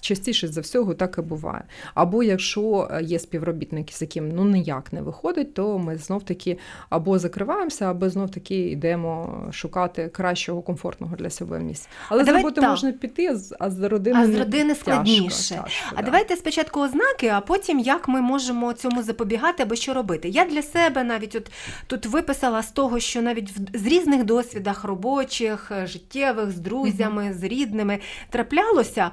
Частіше 0.01 0.47
за 0.47 0.61
всього 0.61 0.93
так 0.93 1.15
і 1.17 1.21
буває. 1.21 1.63
Або 1.93 2.23
якщо 2.23 2.46
е, 2.55 3.03
є 3.03 3.19
співробітники, 3.19 3.93
з 3.93 4.01
яким 4.01 4.31
ну 4.31 4.45
ніяк 4.45 4.93
не 4.93 5.01
виходить, 5.01 5.53
то 5.53 5.79
ми 5.79 5.97
знов 5.97 6.23
таки 6.23 6.57
або 6.89 7.19
закриваємося, 7.19 7.91
або 7.91 8.09
знов 8.09 8.31
таки 8.31 8.69
йдемо 8.69 9.43
шукати 9.51 10.07
кращого, 10.07 10.61
комфортного 10.61 11.15
для 11.15 11.29
себе 11.29 11.59
місця. 11.59 11.87
Але 12.09 12.25
з 12.25 12.27
роботи 12.27 12.61
можна 12.61 12.91
піти, 12.91 13.37
а 13.59 13.69
з 13.69 13.87
родини 13.87 14.19
а 14.19 14.27
з 14.27 14.35
родини 14.35 14.75
складніше. 14.75 15.55
Тяжко, 15.55 15.63
тяжко, 15.63 15.91
а 15.91 15.95
да. 15.95 16.01
давайте 16.01 16.35
спочатку 16.35 16.79
ознаки, 16.79 17.27
а 17.27 17.41
потім 17.41 17.79
як 17.79 18.07
ми 18.07 18.21
можемо 18.21 18.73
цьому 18.73 19.03
запобігати 19.03 19.63
або 19.63 19.75
що 19.75 19.93
робити. 19.93 20.29
Я 20.29 20.45
для 20.45 20.61
себе 20.61 21.03
навіть 21.03 21.35
от 21.35 21.51
тут 21.87 22.05
виписала 22.05 22.63
з 22.63 22.71
того, 22.71 22.99
що 22.99 23.21
навіть 23.21 23.51
в 23.51 23.77
з 23.77 23.85
різних 23.85 24.23
досвідах 24.23 24.83
робочих, 24.83 25.71
життєвих, 25.83 26.51
з 26.51 26.59
друзями, 26.59 27.23
mm-hmm. 27.23 27.33
з 27.33 27.43
рідними 27.43 27.99
траплялося. 28.29 29.11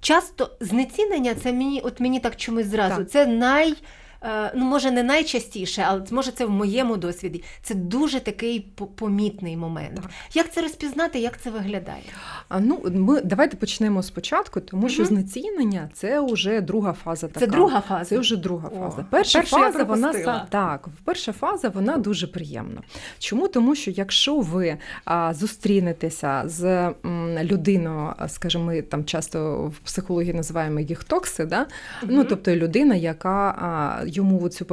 Часто 0.00 0.50
знецінення 0.60 1.34
це 1.34 1.52
мені, 1.52 1.80
от 1.80 2.00
мені 2.00 2.20
так 2.20 2.36
чомусь 2.36 2.66
зразу. 2.66 2.96
Так. 2.96 3.10
Це 3.10 3.26
най. 3.26 3.74
Е, 4.22 4.52
ну, 4.54 4.64
може, 4.64 4.90
не 4.90 5.02
найчастіше, 5.02 5.84
але 5.88 6.02
може 6.10 6.30
це 6.30 6.46
в 6.46 6.50
моєму 6.50 6.96
досвіді. 6.96 7.42
Це 7.62 7.74
дуже 7.74 8.20
такий 8.20 8.60
помітний 8.94 9.56
момент. 9.56 9.94
Так. 9.94 10.10
Як 10.34 10.52
це 10.52 10.62
розпізнати, 10.62 11.18
як 11.18 11.40
це 11.40 11.50
виглядає? 11.50 12.02
А 12.48 12.60
ну 12.60 12.82
ми 12.94 13.20
давайте 13.20 13.56
почнемо 13.56 14.02
спочатку, 14.02 14.60
тому 14.60 14.82
угу. 14.82 14.90
що 14.90 15.04
знецінення 15.04 15.90
це 15.92 16.20
вже 16.20 16.60
друга 16.60 16.92
фаза. 16.92 17.28
Така. 17.28 17.40
Це 17.40 17.46
друга 17.46 17.80
фаза. 17.80 18.04
Це 18.04 18.18
вже 18.18 18.36
друга 18.36 18.68
О, 18.68 18.78
фаза. 18.78 19.06
Перша 19.10 19.42
фаза 19.42 19.84
вона 19.84 20.46
так. 20.50 20.88
Перша 21.04 21.32
фаза 21.32 21.68
вона 21.68 21.96
дуже 21.96 22.26
приємна. 22.26 22.82
Чому? 23.18 23.48
Тому 23.48 23.74
що 23.74 23.90
якщо 23.90 24.40
ви 24.40 24.76
а, 25.04 25.34
зустрінетеся 25.34 26.42
з 26.46 26.64
м, 26.64 27.38
людиною, 27.42 28.14
скажімо, 28.28 28.64
ми 28.64 28.82
там 28.82 29.04
часто 29.04 29.66
в 29.66 29.78
психології 29.78 30.34
називаємо 30.34 30.80
їх 30.80 31.04
токси, 31.04 31.44
да? 31.44 31.60
Угу. 32.02 32.12
ну 32.14 32.24
тобто 32.24 32.56
людина, 32.56 32.94
яка 32.94 33.48
а, 33.48 34.07
йому 34.08 34.48
цю 34.48 34.64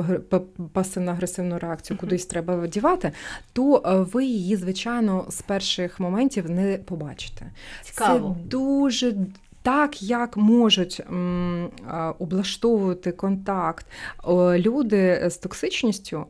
пасивно-агресивну 0.73 1.59
реакцію 1.59 1.97
кудись 1.97 2.25
треба 2.25 2.55
вдівати, 2.55 3.11
то 3.53 3.83
е, 3.85 3.95
ви 3.95 4.25
її, 4.25 4.55
звичайно, 4.55 5.25
з 5.29 5.41
перших 5.41 5.99
моментів 5.99 6.49
не 6.49 6.77
побачите. 6.77 7.51
Цікаво. 7.83 8.37
Це 8.39 8.47
дуже 8.49 9.15
так, 9.65 10.03
як 10.03 10.37
можуть 10.37 11.01
облаштовувати 12.19 13.11
контакт 13.11 13.85
люди 14.55 15.29
з 15.29 15.37
токсичністю, 15.37 16.25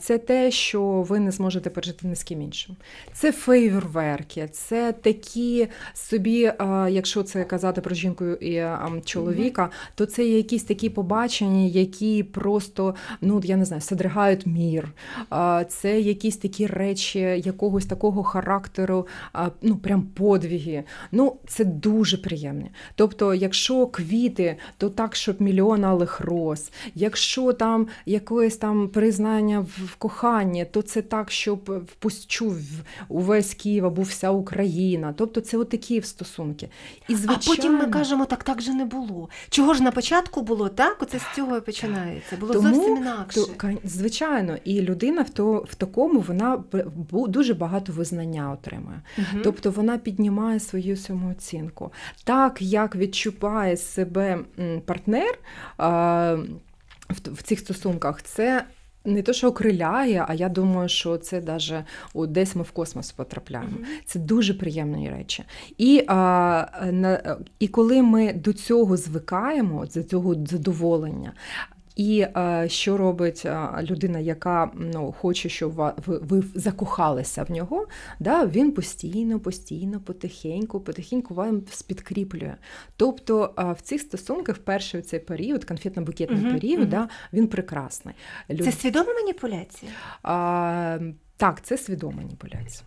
це 0.00 0.18
те, 0.18 0.50
що 0.50 0.82
ви 0.82 1.20
не 1.20 1.30
зможете 1.30 1.70
пережити 1.70 2.06
ні 2.06 2.14
з 2.14 2.22
ким 2.22 2.42
іншим. 2.42 2.76
Це 3.12 3.32
фейверверки, 3.32 4.48
це 4.52 4.92
такі 4.92 5.68
собі, 5.94 6.52
якщо 6.88 7.22
це 7.22 7.44
казати 7.44 7.80
про 7.80 7.94
жінку 7.94 8.24
і 8.24 8.66
чоловіка, 9.04 9.70
то 9.94 10.06
це 10.06 10.24
якісь 10.24 10.64
такі 10.64 10.90
побачення, 10.90 11.66
які 11.66 12.22
просто, 12.22 12.94
ну 13.20 13.40
я 13.44 13.56
не 13.56 13.64
знаю, 13.64 13.80
содригають 13.82 14.46
мір. 14.46 14.92
Це 15.68 16.00
якісь 16.00 16.36
такі 16.36 16.66
речі 16.66 17.18
якогось 17.20 17.86
такого 17.86 18.22
характеру, 18.22 19.06
ну 19.62 19.76
прям 19.76 20.02
подвіги. 20.02 20.84
Ну, 21.12 21.36
це 21.46 21.64
дуже 21.64 22.18
приємно 22.18 22.63
кохання. 22.64 22.70
Тобто, 22.94 23.34
якщо 23.34 23.86
квіти, 23.86 24.56
то 24.78 24.90
так, 24.90 25.16
щоб 25.16 25.42
мільйон 25.42 25.84
алих 25.84 26.20
роз. 26.20 26.70
Якщо 26.94 27.52
там 27.52 27.86
якесь 28.06 28.56
там 28.56 28.88
признання 28.88 29.60
в 29.60 29.94
коханні, 29.96 30.64
то 30.64 30.82
це 30.82 31.02
так, 31.02 31.30
щоб 31.30 31.84
впустчув 31.86 32.58
увесь 33.08 33.54
Київ 33.54 33.86
або 33.86 34.02
вся 34.02 34.30
Україна. 34.30 35.14
Тобто 35.16 35.40
це 35.40 35.56
от 35.56 35.68
такі 35.68 36.02
стосунки. 36.02 36.68
І 37.08 37.14
звичайно... 37.14 37.40
А 37.44 37.46
потім 37.46 37.72
ми 37.78 37.86
кажемо, 37.86 38.24
так 38.24 38.44
так 38.44 38.62
же 38.62 38.74
не 38.74 38.84
було. 38.84 39.28
Чого 39.48 39.74
ж 39.74 39.82
на 39.82 39.90
початку 39.90 40.42
було 40.42 40.68
так? 40.68 41.02
Оце 41.02 41.18
з 41.18 41.34
цього 41.36 41.56
і 41.56 41.60
починається. 41.60 42.36
Було 42.36 42.52
Тому, 42.52 42.74
зовсім 42.74 42.96
інакше. 42.96 43.40
То, 43.40 43.68
звичайно, 43.84 44.56
і 44.64 44.80
людина 44.80 45.22
в 45.22 45.30
то 45.30 45.64
в 45.70 45.74
такому 45.74 46.20
вона 46.20 46.64
дуже 47.12 47.54
багато 47.54 47.92
визнання 47.92 48.52
отримує. 48.52 49.02
Угу. 49.18 49.40
Тобто 49.44 49.70
вона 49.70 49.98
піднімає 49.98 50.60
свою 50.60 50.96
самооцінку. 50.96 51.92
Так, 52.24 52.53
так 52.54 52.62
як 52.62 52.96
відчуває 52.96 53.76
себе 53.76 54.38
партнер 54.86 55.38
в 57.24 57.42
цих 57.42 57.58
стосунках, 57.58 58.22
це. 58.22 58.64
Не 59.06 59.22
то, 59.22 59.32
що 59.32 59.48
окриляє, 59.48 60.24
а 60.28 60.34
я 60.34 60.48
думаю, 60.48 60.88
що 60.88 61.16
це 61.16 61.40
даже 61.40 61.84
о, 62.14 62.26
десь 62.26 62.56
ми 62.56 62.62
в 62.62 62.70
космос 62.70 63.12
потрапляємо. 63.12 63.76
Mm-hmm. 63.76 64.02
Це 64.06 64.18
дуже 64.18 64.54
приємні 64.54 65.10
речі. 65.10 65.44
І 65.78 66.04
а, 66.06 66.66
на, 66.92 67.36
і 67.58 67.68
коли 67.68 68.02
ми 68.02 68.32
до 68.32 68.52
цього 68.52 68.96
звикаємо, 68.96 69.86
до 69.94 70.02
цього 70.02 70.34
задоволення, 70.46 71.32
і 71.96 72.20
е, 72.20 72.66
що 72.68 72.96
робить 72.96 73.42
е, 73.46 73.68
людина, 73.82 74.18
яка 74.18 74.70
ну, 74.74 75.12
хоче, 75.12 75.48
щоб 75.48 75.72
ви, 75.74 75.92
ви 76.18 76.44
закохалися 76.54 77.42
в 77.42 77.50
нього, 77.50 77.86
да, 78.20 78.46
він 78.46 78.72
постійно, 78.72 79.40
постійно, 79.40 80.00
потихеньку, 80.00 80.80
потихеньку 80.80 81.34
вам 81.34 81.62
спідкріплює. 81.70 82.54
Тобто 82.96 83.54
е, 83.58 83.72
в 83.72 83.80
цих 83.80 84.00
стосунках 84.00 84.58
перший 84.58 85.02
цей 85.02 85.20
період, 85.20 85.64
конфетно-букетний 85.64 86.42
угу, 86.42 86.52
період, 86.52 86.80
угу. 86.80 86.90
Да, 86.90 87.08
він 87.32 87.46
прекрасний. 87.46 88.14
Люд... 88.50 88.64
Це 88.64 88.72
свідома 88.72 89.14
маніпуляція? 89.14 89.92
А, 90.22 90.98
так, 91.36 91.62
це 91.62 91.78
свідома 91.78 92.16
маніпуляція. 92.16 92.84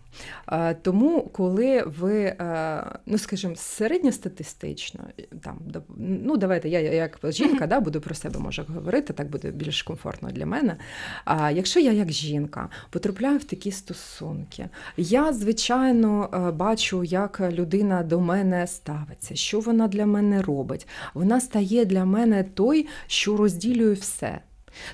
Тому, 0.82 1.22
коли 1.22 1.82
ви, 1.82 2.20
е, 2.22 2.84
ну 3.06 3.18
скажімо, 3.18 3.56
середньостатистично, 3.56 5.00
там, 5.42 5.58
ну 5.96 6.36
давайте 6.36 6.68
я 6.68 6.80
як 6.80 7.18
жінка 7.32 7.66
да, 7.66 7.80
буду 7.80 8.00
про 8.00 8.14
себе 8.14 8.40
може 8.40 8.62
говорити, 8.62 9.12
так 9.12 9.30
буде 9.30 9.50
більш 9.50 9.82
комфортно 9.82 10.30
для 10.30 10.46
мене. 10.46 10.76
А 11.24 11.50
якщо 11.50 11.80
я 11.80 11.92
як 11.92 12.12
жінка 12.12 12.68
потрапляю 12.90 13.38
в 13.38 13.44
такі 13.44 13.72
стосунки, 13.72 14.68
я, 14.96 15.32
звичайно, 15.32 16.30
е, 16.34 16.52
бачу, 16.52 17.04
як 17.04 17.40
людина 17.40 18.02
до 18.02 18.20
мене 18.20 18.66
ставиться, 18.66 19.34
що 19.34 19.60
вона 19.60 19.88
для 19.88 20.06
мене 20.06 20.42
робить. 20.42 20.88
Вона 21.14 21.40
стає 21.40 21.84
для 21.84 22.04
мене 22.04 22.44
той, 22.44 22.86
що 23.06 23.36
розділює 23.36 23.92
все. 23.92 24.40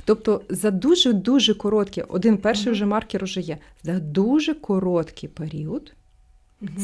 Тобто 0.04 0.42
за 0.48 0.70
дуже-дуже 0.70 1.54
короткий, 1.54 2.02
один 2.02 2.36
перший 2.36 2.72
вже 2.72 2.86
маркер 2.86 3.24
уже 3.24 3.40
є, 3.40 3.58
за 3.82 3.98
дуже 3.98 4.54
короткий 4.54 5.28
період 5.28 5.92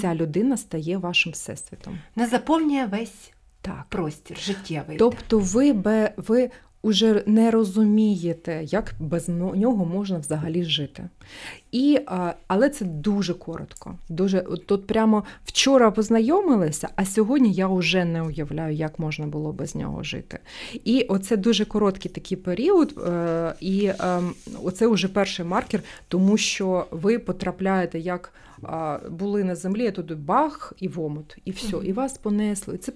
ця 0.01 0.15
людина 0.15 0.57
стає 0.57 0.99
вашим 0.99 1.33
всесвітом. 1.33 1.99
Не 2.17 2.27
заповнює 2.27 2.87
весь 2.87 3.33
так. 3.63 3.87
простір 3.89 4.39
життєвий. 4.39 4.97
Тобто 4.97 5.39
ви 5.39 5.73
ви 6.17 6.51
уже 6.83 7.23
не 7.27 7.51
розумієте, 7.51 8.63
як 8.65 8.95
без 9.01 9.29
нього 9.29 9.85
можна 9.85 10.19
взагалі 10.19 10.65
жити. 10.65 11.09
І, 11.73 12.01
Але 12.47 12.69
це 12.69 12.85
дуже 12.85 13.35
коротко. 13.35 13.99
Дуже, 14.09 14.41
Тут 14.41 14.87
прямо 14.87 15.25
вчора 15.45 15.91
познайомилися, 15.91 16.89
а 16.97 17.05
сьогодні 17.05 17.53
я 17.53 17.67
вже 17.69 18.05
не 18.05 18.23
уявляю, 18.23 18.75
як 18.75 18.99
можна 18.99 19.27
було 19.27 19.53
без 19.53 19.75
нього 19.75 20.03
жити. 20.03 20.39
І 20.85 21.03
оце 21.03 21.37
дуже 21.37 21.65
короткий 21.65 22.11
такий 22.11 22.37
період, 22.37 22.99
е, 23.07 23.55
і 23.61 23.91
ем, 23.99 24.33
оце 24.65 24.87
вже 24.87 25.09
перший 25.09 25.47
маркер, 25.47 25.81
тому 26.09 26.37
що 26.37 26.87
ви 26.91 27.19
потрапляєте 27.19 27.99
як 27.99 28.33
були 29.11 29.45
на 29.45 29.55
землі, 29.55 29.87
а 29.87 29.91
туди 29.91 30.15
бах 30.15 30.73
і 30.79 30.89
вомут, 30.89 31.37
і 31.45 31.51
все, 31.51 31.77
і 31.85 31.93
вас 31.93 32.19
понесло. 32.19 32.75
І 32.75 32.79
це 32.79 32.93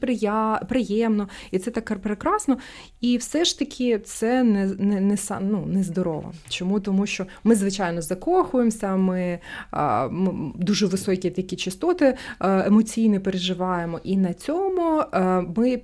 приємно, 0.68 1.28
і 1.50 1.58
це 1.58 1.70
так 1.70 2.00
прекрасно. 2.00 2.58
І 3.00 3.16
все 3.16 3.44
ж 3.44 3.58
таки 3.58 3.98
це 3.98 4.42
не 4.42 4.66
не, 4.66 5.00
не, 5.00 5.16
ну, 5.40 5.66
не 5.66 5.82
здорово. 5.82 6.32
Чому? 6.48 6.80
Тому 6.80 7.06
що 7.06 7.26
ми, 7.44 7.54
звичайно, 7.54 8.02
закохуємося, 8.02 8.96
ми, 8.96 9.38
ми 10.10 10.52
дуже 10.54 10.86
високі 10.86 11.30
такі 11.30 11.56
частоти 11.56 12.16
емоційні 12.40 13.18
переживаємо, 13.18 14.00
і 14.04 14.16
на 14.16 14.34
цьому 14.34 15.02
ми 15.56 15.80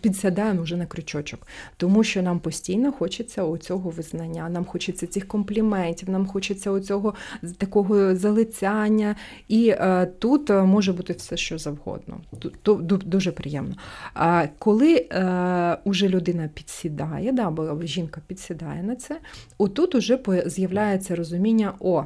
підсядаємо 0.00 0.62
вже 0.62 0.76
на 0.76 0.86
крючочок, 0.86 1.46
тому 1.76 2.04
що 2.04 2.22
нам 2.22 2.40
постійно 2.40 2.92
хочеться 2.92 3.44
оцього 3.44 3.90
визнання, 3.90 4.48
нам 4.48 4.64
хочеться 4.64 5.06
цих 5.06 5.28
компліментів, 5.28 6.10
нам 6.10 6.26
хочеться 6.26 6.70
оцього 6.70 7.14
такого 7.58 8.16
залицяння. 8.16 9.16
І 9.48 9.68
е, 9.68 10.06
тут 10.18 10.50
е, 10.50 10.62
може 10.62 10.92
бути 10.92 11.12
все, 11.12 11.36
що 11.36 11.58
завгодно. 11.58 12.20
Тут 12.62 13.08
дуже 13.08 13.32
приємно. 13.32 13.74
А 14.14 14.46
коли 14.58 14.94
е, 14.96 15.78
уже 15.84 16.08
людина 16.08 16.50
підсідає, 16.54 17.32
да, 17.32 17.46
або 17.46 17.82
жінка 17.82 18.20
підсідає 18.26 18.82
на 18.82 18.96
це, 18.96 19.20
отут 19.58 19.94
уже 19.94 20.18
з'являється 20.46 21.16
розуміння, 21.16 21.72
о, 21.80 22.04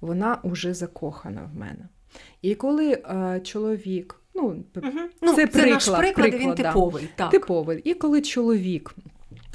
вона 0.00 0.38
вже 0.44 0.74
закохана 0.74 1.50
в 1.54 1.58
мене. 1.58 1.88
І 2.42 2.54
коли 2.54 2.92
е, 2.92 3.40
чоловік 3.44 4.17
Ну, 4.38 4.64
угу. 4.76 5.34
Це, 5.34 5.34
це 5.34 5.46
приклад, 5.46 5.70
наш 5.70 5.84
приклад, 5.84 6.14
приклад 6.14 6.34
він 6.40 6.54
типовий. 6.54 7.08
Так. 7.16 7.30
Типовий. 7.30 7.80
І 7.84 7.94
коли 7.94 8.20
чоловік 8.20 8.94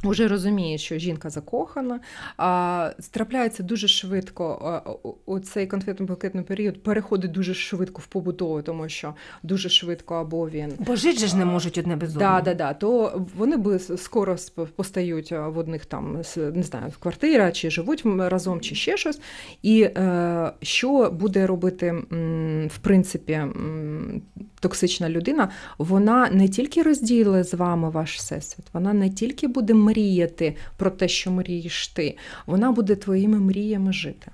вже 0.09 0.27
розуміє, 0.27 0.77
що 0.77 0.97
жінка 0.97 1.29
закохана, 1.29 1.99
а 2.37 2.91
трапляється 3.11 3.63
дуже 3.63 3.87
швидко. 3.87 4.81
Оцей 5.25 5.67
конфетно-блакитний 5.67 6.43
період 6.43 6.83
переходить 6.83 7.31
дуже 7.31 7.53
швидко 7.53 8.01
в 8.01 8.07
побутову, 8.07 8.61
тому 8.61 8.89
що 8.89 9.13
дуже 9.43 9.69
швидко 9.69 10.15
або 10.15 10.49
він 10.49 10.73
бо 10.79 10.95
жити 10.95 11.27
ж 11.27 11.37
не 11.37 11.45
можуть 11.45 11.77
одне 11.77 11.95
без 11.95 12.15
одного. 12.15 12.35
Да, 12.35 12.41
да, 12.41 12.53
да. 12.53 12.73
То 12.73 13.21
вони 13.37 13.57
би 13.57 13.79
скоро 13.79 14.35
постають 14.75 15.31
в 15.31 15.57
одних 15.57 15.85
там 15.85 16.21
не 16.37 16.63
знаю, 16.63 16.89
в 16.89 16.97
квартира, 16.97 17.51
чи 17.51 17.69
живуть 17.69 18.03
разом, 18.05 18.61
чи 18.61 18.75
ще 18.75 18.97
щось. 18.97 19.19
І 19.61 19.81
е, 19.81 20.51
що 20.61 21.11
буде 21.11 21.47
робити 21.47 21.91
в 22.67 22.77
принципі 22.81 23.41
токсична 24.59 25.09
людина? 25.09 25.49
Вона 25.77 26.29
не 26.29 26.47
тільки 26.47 26.81
розділить 26.81 27.47
з 27.47 27.53
вами 27.53 27.89
ваш 27.89 28.17
всесвіт, 28.17 28.65
вона 28.73 28.93
не 28.93 29.09
тільки 29.09 29.47
буде 29.47 29.73
мріяти 29.93 30.55
про 30.77 30.89
те, 30.89 31.07
що 31.07 31.31
мрієш 31.31 31.87
ти, 31.87 32.17
вона 32.45 32.71
буде 32.71 32.95
твоїми 32.95 33.39
мріями 33.39 33.93
жити. 33.93 34.31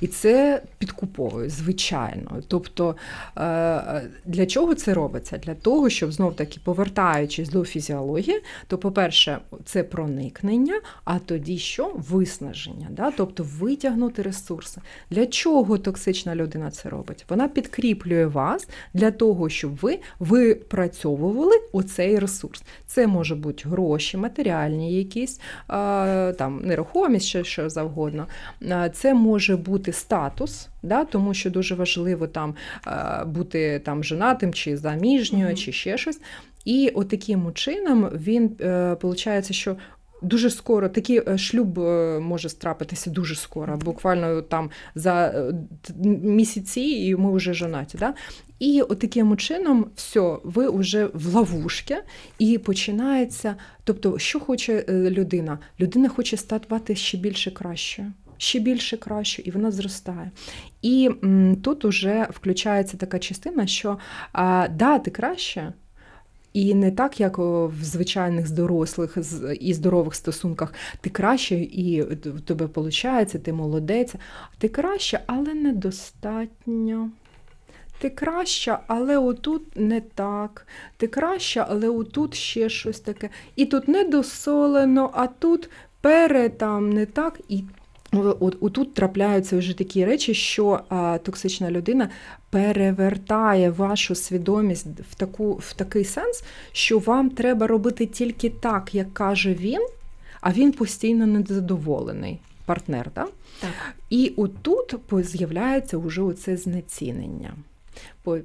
І 0.00 0.06
це 0.06 0.62
підкуповує, 0.78 1.48
звичайно. 1.48 2.42
Тобто 2.48 2.96
е, 3.36 4.02
для 4.24 4.46
чого 4.46 4.74
це 4.74 4.94
робиться? 4.94 5.38
Для 5.38 5.54
того, 5.54 5.90
щоб 5.90 6.12
знов 6.12 6.36
таки 6.36 6.60
повертаючись 6.64 7.48
до 7.48 7.64
фізіології, 7.64 8.42
то, 8.66 8.78
по-перше, 8.78 9.38
це 9.64 9.82
проникнення, 9.82 10.80
а 11.04 11.18
тоді 11.18 11.58
що 11.58 11.92
виснаження, 11.94 12.86
да? 12.90 13.10
тобто 13.10 13.46
витягнути 13.60 14.22
ресурси. 14.22 14.80
Для 15.10 15.26
чого 15.26 15.78
токсична 15.78 16.34
людина 16.34 16.70
це 16.70 16.88
робить? 16.88 17.24
Вона 17.28 17.48
підкріплює 17.48 18.26
вас 18.26 18.68
для 18.94 19.10
того, 19.10 19.48
щоб 19.48 19.76
ви 19.76 19.98
випрацьовували 20.18 21.54
оцей 21.72 22.18
ресурс. 22.18 22.62
Це 22.86 23.06
може 23.06 23.34
бути 23.34 23.68
гроші, 23.68 24.16
матеріальні 24.16 24.92
якісь, 24.92 25.40
там 26.38 26.60
нерухомість, 26.64 27.46
що 27.46 27.70
завгодно. 27.70 28.26
Це 28.92 29.14
може 29.14 29.56
бути 29.56 29.77
бути 29.78 29.92
статус, 29.92 30.68
да, 30.82 31.04
тому 31.04 31.34
що 31.34 31.50
дуже 31.50 31.74
важливо 31.74 32.26
там 32.26 32.54
е, 32.86 33.24
бути 33.24 33.78
там 33.84 34.04
женатим 34.04 34.52
чи 34.54 34.76
заміжньою, 34.76 35.46
mm-hmm. 35.46 35.64
чи 35.64 35.72
ще 35.72 35.98
щось. 35.98 36.20
І 36.64 36.92
от 36.94 37.08
таким 37.08 37.52
чином 37.52 38.10
він 38.14 38.56
виходить, 39.02 39.50
е, 39.50 39.52
що. 39.52 39.76
Дуже 40.22 40.50
скоро 40.50 40.88
такий 40.88 41.22
е, 41.28 41.38
шлюб 41.38 41.78
може 42.20 42.48
страпитися 42.48 43.10
дуже 43.10 43.34
скоро, 43.34 43.76
буквально 43.76 44.42
там 44.42 44.70
за 44.94 45.44
місяці, 46.22 46.80
і 46.80 47.16
ми 47.16 47.36
вже 47.36 47.54
жонаті. 47.54 47.98
Да? 47.98 48.14
І 48.58 48.82
от 48.82 48.98
таким 48.98 49.36
чином, 49.36 49.86
все, 49.94 50.36
ви 50.44 50.70
вже 50.70 51.08
в 51.14 51.34
ловушці, 51.34 51.96
і 52.38 52.58
починається. 52.58 53.56
Тобто, 53.84 54.18
що 54.18 54.40
хоче 54.40 54.84
людина? 54.88 55.58
Людина 55.80 56.08
хоче 56.08 56.36
стати 56.36 56.96
ще 56.96 57.18
більше 57.18 57.50
кращою 57.50 58.12
ще 58.38 58.58
більше 58.58 58.96
краще, 58.96 59.42
і 59.42 59.50
вона 59.50 59.70
зростає. 59.70 60.30
І 60.82 61.10
тут 61.62 61.84
уже 61.84 62.26
включається 62.30 62.96
така 62.96 63.18
частина, 63.18 63.66
що 63.66 63.98
да, 64.70 64.98
ти 64.98 65.10
краще. 65.10 65.72
І 66.52 66.74
не 66.74 66.90
так, 66.90 67.20
як 67.20 67.38
в 67.38 67.72
звичайних 67.82 68.50
дорослих 68.50 69.18
і 69.60 69.74
здорових 69.74 70.14
стосунках, 70.14 70.74
ти 71.00 71.10
краще, 71.10 71.54
і 71.54 72.02
в 72.02 72.40
тебе 72.40 72.66
виходить, 72.66 73.42
ти 73.42 73.52
молодець. 73.52 74.14
Ти 74.58 74.68
краще, 74.68 75.20
але 75.26 75.54
недостатньо. 75.54 77.10
Ти 78.00 78.10
краща, 78.10 78.80
але 78.86 79.18
отут 79.18 79.62
не 79.76 80.00
так. 80.00 80.66
Ти 80.96 81.06
краща, 81.06 81.66
але 81.70 81.88
отут 81.88 82.34
ще 82.34 82.68
щось 82.68 83.00
таке. 83.00 83.30
І 83.56 83.66
тут 83.66 83.88
недосолено, 83.88 85.10
а 85.14 85.26
тут 85.26 85.70
пере 86.00 86.48
там 86.48 86.90
не 86.90 87.06
так. 87.06 87.40
І 87.48 87.64
От, 88.12 88.72
Тут 88.72 88.94
трапляються 88.94 89.58
вже 89.58 89.78
такі 89.78 90.04
речі, 90.04 90.34
що 90.34 90.80
а, 90.88 91.18
токсична 91.18 91.70
людина 91.70 92.08
перевертає 92.50 93.70
вашу 93.70 94.14
свідомість 94.14 94.86
в 95.10 95.14
таку, 95.14 95.52
в 95.52 95.72
такий 95.72 96.04
сенс, 96.04 96.44
що 96.72 96.98
вам 96.98 97.30
треба 97.30 97.66
робити 97.66 98.06
тільки 98.06 98.50
так, 98.50 98.94
як 98.94 99.14
каже 99.14 99.54
він, 99.54 99.86
а 100.40 100.52
він 100.52 100.72
постійно 100.72 101.26
незадоволений. 101.26 102.38
Партнер, 102.66 103.10
да? 103.14 103.26
так? 103.60 103.70
І 104.10 104.32
отут 104.36 104.94
з'являється 105.12 105.98
вже 105.98 106.22
оце 106.22 106.56
знецінення 106.56 107.52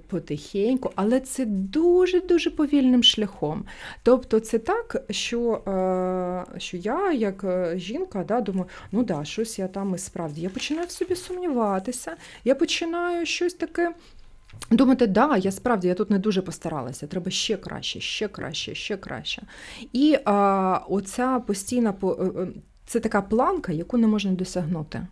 потихеньку, 0.07 0.91
але 0.95 1.19
це 1.19 1.45
дуже-дуже 1.45 2.49
повільним 2.49 3.03
шляхом. 3.03 3.65
Тобто 4.03 4.39
це 4.39 4.59
так, 4.59 5.03
що 5.09 5.53
е, 5.53 6.59
що 6.59 6.77
я, 6.77 7.11
як 7.11 7.43
е, 7.43 7.73
жінка, 7.77 8.23
да, 8.27 8.41
думаю, 8.41 8.65
ну 8.91 9.03
да, 9.03 9.25
щось 9.25 9.59
я 9.59 9.67
там 9.67 9.95
і 9.95 9.97
справді. 9.97 10.41
Я 10.41 10.49
починаю 10.49 10.87
в 10.87 10.91
собі 10.91 11.15
сумніватися, 11.15 12.15
я 12.43 12.55
починаю 12.55 13.25
щось 13.25 13.53
таке. 13.53 13.93
Думати, 14.71 15.07
да, 15.07 15.37
я 15.37 15.51
справді 15.51 15.87
я 15.87 15.93
тут 15.93 16.09
не 16.09 16.19
дуже 16.19 16.41
постаралася, 16.41 17.07
треба 17.07 17.31
ще 17.31 17.57
краще, 17.57 17.99
ще 17.99 18.27
краще, 18.27 18.75
ще 18.75 18.97
краще. 18.97 19.41
І 19.93 20.17
а, 20.25 20.79
оця 20.89 21.39
постійна 21.39 21.93
е, 22.03 22.47
це 22.85 22.99
така 22.99 23.21
планка, 23.21 23.71
яку 23.71 23.97
не 23.97 24.07
можна 24.07 24.31
досягнути. 24.31 25.07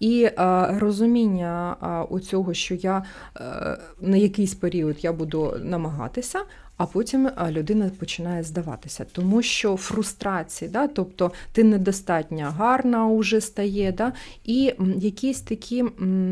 І 0.00 0.22
е, 0.22 0.32
розуміння 0.78 1.76
е, 1.82 2.14
у 2.14 2.20
цього, 2.20 2.54
що 2.54 2.74
я 2.74 3.02
е, 3.36 3.78
на 4.00 4.16
якийсь 4.16 4.54
період 4.54 4.96
я 5.04 5.12
буду 5.12 5.54
намагатися, 5.62 6.38
а 6.76 6.86
потім 6.86 7.30
людина 7.50 7.90
починає 7.98 8.42
здаватися, 8.42 9.06
тому 9.12 9.42
що 9.42 9.76
фрустрації, 9.76 10.70
да, 10.70 10.88
тобто 10.88 11.32
ти 11.52 11.64
недостатньо 11.64 12.54
гарна 12.58 13.06
вже 13.06 13.40
стає, 13.40 13.92
да, 13.92 14.12
і 14.44 14.74
якісь 14.96 15.40
такі 15.40 15.84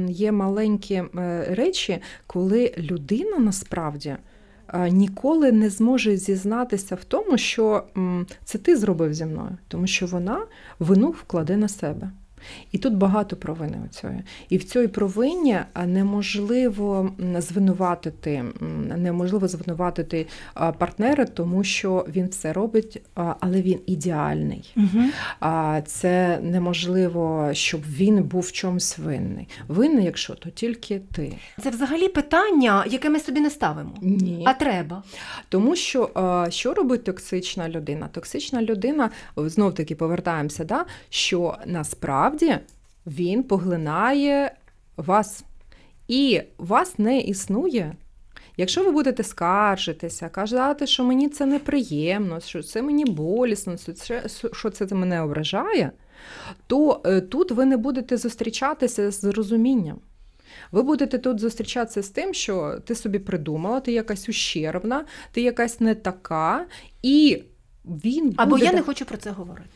є 0.08 0.32
маленькі 0.32 1.02
речі, 1.48 1.98
коли 2.26 2.74
людина 2.78 3.38
насправді. 3.38 4.16
Ніколи 4.90 5.52
не 5.52 5.70
зможе 5.70 6.16
зізнатися 6.16 6.94
в 6.94 7.04
тому, 7.04 7.38
що 7.38 7.84
це 8.44 8.58
ти 8.58 8.76
зробив 8.76 9.14
зі 9.14 9.24
мною, 9.24 9.58
тому 9.68 9.86
що 9.86 10.06
вона 10.06 10.42
вину 10.78 11.10
вкладе 11.10 11.56
на 11.56 11.68
себе. 11.68 12.10
І 12.72 12.78
тут 12.78 12.94
багато 12.94 13.36
провини 13.36 13.78
у 13.84 13.88
цього. 13.88 14.14
І 14.48 14.56
в 14.56 14.64
цій 14.64 14.88
провині 14.88 15.58
неможливо 15.86 17.10
звинуватити, 17.38 18.44
неможливо 18.96 19.48
звинуватити 19.48 20.26
партнера, 20.54 21.24
тому 21.24 21.64
що 21.64 22.06
він 22.08 22.28
все 22.28 22.52
робить, 22.52 23.02
але 23.14 23.62
він 23.62 23.78
ідеальний. 23.86 24.74
Угу. 24.76 25.04
Це 25.86 26.38
неможливо, 26.42 27.50
щоб 27.52 27.80
він 27.88 28.22
був 28.22 28.42
в 28.42 28.52
чомусь 28.52 28.98
винний. 28.98 29.48
Винний, 29.68 30.04
якщо 30.04 30.34
то 30.34 30.50
тільки 30.50 31.00
ти. 31.12 31.32
Це 31.62 31.70
взагалі 31.70 32.08
питання, 32.08 32.84
яке 32.90 33.10
ми 33.10 33.20
собі 33.20 33.40
не 33.40 33.50
ставимо. 33.50 33.94
Ні. 34.02 34.44
А 34.46 34.52
треба. 34.52 35.02
Тому 35.48 35.76
що 35.76 36.10
що 36.50 36.74
робить 36.74 37.04
токсична 37.04 37.68
людина? 37.68 38.08
Токсична 38.12 38.62
людина, 38.62 39.10
знов 39.36 39.74
таки 39.74 39.94
повертаємося, 39.94 40.64
да, 40.64 40.84
що 41.08 41.56
насправді 41.66 42.35
насправді 42.36 42.64
він 43.06 43.42
поглинає 43.42 44.54
вас. 44.96 45.44
І 46.08 46.42
вас 46.58 46.98
не 46.98 47.20
існує. 47.20 47.94
Якщо 48.56 48.84
ви 48.84 48.90
будете 48.90 49.22
скаржитися, 49.22 50.28
казати, 50.28 50.86
що 50.86 51.04
мені 51.04 51.28
це 51.28 51.46
неприємно, 51.46 52.40
що 52.40 52.62
це 52.62 52.82
мені 52.82 53.04
болісно, 53.04 53.76
що 54.52 54.70
це 54.70 54.94
мене 54.94 55.22
ображає, 55.22 55.92
то 56.66 57.02
е, 57.06 57.20
тут 57.20 57.50
ви 57.50 57.64
не 57.64 57.76
будете 57.76 58.16
зустрічатися 58.16 59.10
з 59.10 59.24
розумінням. 59.24 59.98
Ви 60.72 60.82
будете 60.82 61.18
тут 61.18 61.40
зустрічатися 61.40 62.02
з 62.02 62.08
тим, 62.08 62.34
що 62.34 62.80
ти 62.84 62.94
собі 62.94 63.18
придумала, 63.18 63.80
ти 63.80 63.92
якась 63.92 64.28
ущербна, 64.28 65.04
ти 65.32 65.40
якась 65.40 65.80
не 65.80 65.94
така, 65.94 66.66
і 67.02 67.42
він 67.84 68.24
буде... 68.24 68.42
Або 68.42 68.58
я 68.58 68.72
не 68.72 68.82
хочу 68.82 69.04
про 69.04 69.16
це 69.16 69.30
говорити. 69.30 69.68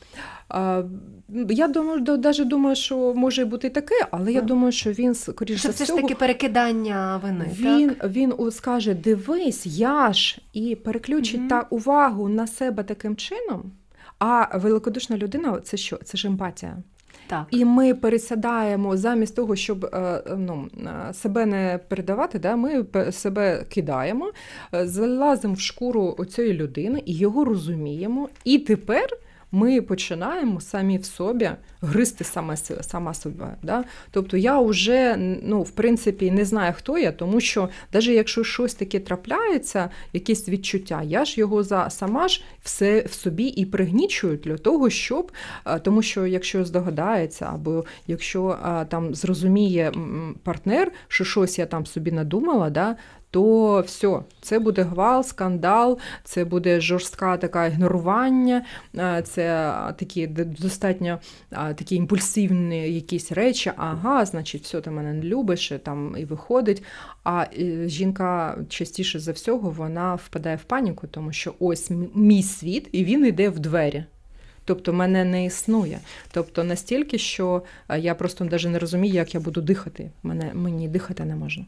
Я 1.49 1.69
думаю, 1.69 2.19
навіть 2.23 2.49
думаю, 2.49 2.77
що 2.77 3.15
може 3.15 3.45
бути 3.45 3.71
таке, 3.71 3.95
але 4.11 4.33
я 4.33 4.41
думаю, 4.41 4.73
що 4.73 4.93
він 4.93 5.15
скоріше 5.15 5.63
Це 5.63 5.71
все 5.71 5.85
ж 5.85 5.97
таки 5.97 6.15
перекидання 6.15 7.21
вини. 7.23 7.51
Він 7.53 7.91
так? 7.91 8.11
він 8.11 8.51
скаже: 8.51 8.95
Дивись, 8.95 9.67
я 9.67 10.13
ж 10.13 10.39
і 10.53 10.77
переключить 10.77 11.41
mm 11.41 11.49
та 11.49 11.67
увагу 11.71 12.29
на 12.29 12.47
себе 12.47 12.83
таким 12.83 13.17
чином. 13.17 13.73
А 14.19 14.59
великодушна 14.59 15.17
людина 15.17 15.61
це 15.61 15.77
що? 15.77 15.97
Це 15.97 16.19
ж 16.19 16.29
емпатія. 16.29 16.77
Так. 17.27 17.47
І 17.51 17.65
ми 17.65 17.95
пересядаємо 17.95 18.97
замість 18.97 19.37
того, 19.37 19.57
щоб 19.57 19.85
е, 19.85 20.23
ну, 20.37 20.69
е, 20.79 21.15
себе 21.15 21.47
не 21.47 21.81
передавати, 21.89 22.39
да, 22.39 22.57
ми 22.57 22.85
себе 23.13 23.65
кидаємо, 23.69 24.33
е, 24.75 24.87
залазимо 24.87 25.55
в 25.55 25.61
шкуру 25.61 26.17
цієї 26.31 26.55
людини 26.55 27.03
і 27.07 27.17
його 27.17 27.45
розуміємо. 27.45 28.29
І 28.45 28.59
тепер 28.59 29.09
ми 29.53 29.83
починаємо 29.83 30.61
самі 30.61 30.99
в 30.99 31.05
собі 31.05 31.51
гризти 31.83 32.25
саме 32.25 32.57
сама 32.81 33.15
себе. 33.15 33.57
Да? 33.63 33.85
Тобто 34.11 34.37
я 34.37 34.61
вже 34.61 35.17
ну, 35.43 35.63
в 35.63 35.71
принципі 35.71 36.31
не 36.31 36.45
знаю, 36.45 36.75
хто 36.77 36.99
я, 36.99 37.13
тому 37.13 37.41
що 37.41 37.69
навіть 37.93 38.09
якщо 38.09 38.45
щось 38.45 38.75
таке 38.75 39.01
трапляється, 39.01 39.91
якесь 40.13 40.49
відчуття, 40.49 41.03
я 41.03 41.25
ж 41.25 41.41
його 41.41 41.63
за 41.63 41.91
сама 41.91 42.29
ж 42.29 42.43
все 42.63 43.01
в 43.01 43.13
собі 43.13 43.45
і 43.45 43.65
пригнічую 43.65 44.37
для 44.37 44.57
того, 44.57 44.91
щоб 44.91 45.33
тому, 45.83 46.03
що 46.03 46.27
якщо 46.27 46.65
здогадається, 46.65 47.51
або 47.55 47.85
якщо 48.07 48.59
там 48.89 49.15
зрозуміє 49.15 49.93
партнер, 50.43 50.93
що 51.09 51.25
щось 51.25 51.59
я 51.59 51.67
там 51.67 51.87
собі 51.87 52.13
надумала, 52.13 52.71
да, 52.71 52.97
то 53.31 53.81
все, 53.87 54.21
це 54.41 54.59
буде 54.59 54.83
гвал, 54.83 55.23
скандал, 55.23 55.99
це 56.25 56.45
буде 56.45 56.81
жорстка 56.81 57.37
така 57.37 57.67
ігнорування, 57.67 58.65
це 59.25 59.75
такі 59.99 60.27
достатньо 60.27 61.19
такі 61.51 61.97
імпульсивні 61.97 62.91
якісь 62.91 63.33
речі. 63.33 63.73
Ага, 63.77 64.25
значить, 64.25 64.63
все, 64.63 64.81
ти 64.81 64.91
мене 64.91 65.13
не 65.13 65.23
любиш, 65.23 65.73
там 65.83 66.17
і 66.19 66.25
виходить. 66.25 66.83
А 67.25 67.47
е, 67.59 67.89
жінка 67.89 68.59
частіше 68.69 69.19
за 69.19 69.33
всього 69.33 69.71
вона 69.71 70.15
впадає 70.15 70.57
в 70.57 70.65
паніку, 70.65 71.07
тому 71.07 71.33
що 71.33 71.55
ось 71.59 71.91
мій 72.15 72.43
світ, 72.43 72.89
і 72.93 73.05
він 73.05 73.27
йде 73.27 73.49
в 73.49 73.59
двері. 73.59 74.05
Тобто 74.65 74.93
мене 74.93 75.25
не 75.25 75.45
існує. 75.45 76.01
Тобто 76.31 76.65
настільки, 76.65 77.19
що 77.19 77.63
я 77.99 78.15
просто 78.15 78.45
навіть 78.45 78.69
не 78.69 78.79
розумію, 78.79 79.15
як 79.15 79.35
я 79.35 79.41
буду 79.41 79.61
дихати. 79.61 80.11
Мене 80.23 80.55
Мені 80.55 80.89
дихати 80.89 81.25
не 81.25 81.37
можна. 81.37 81.65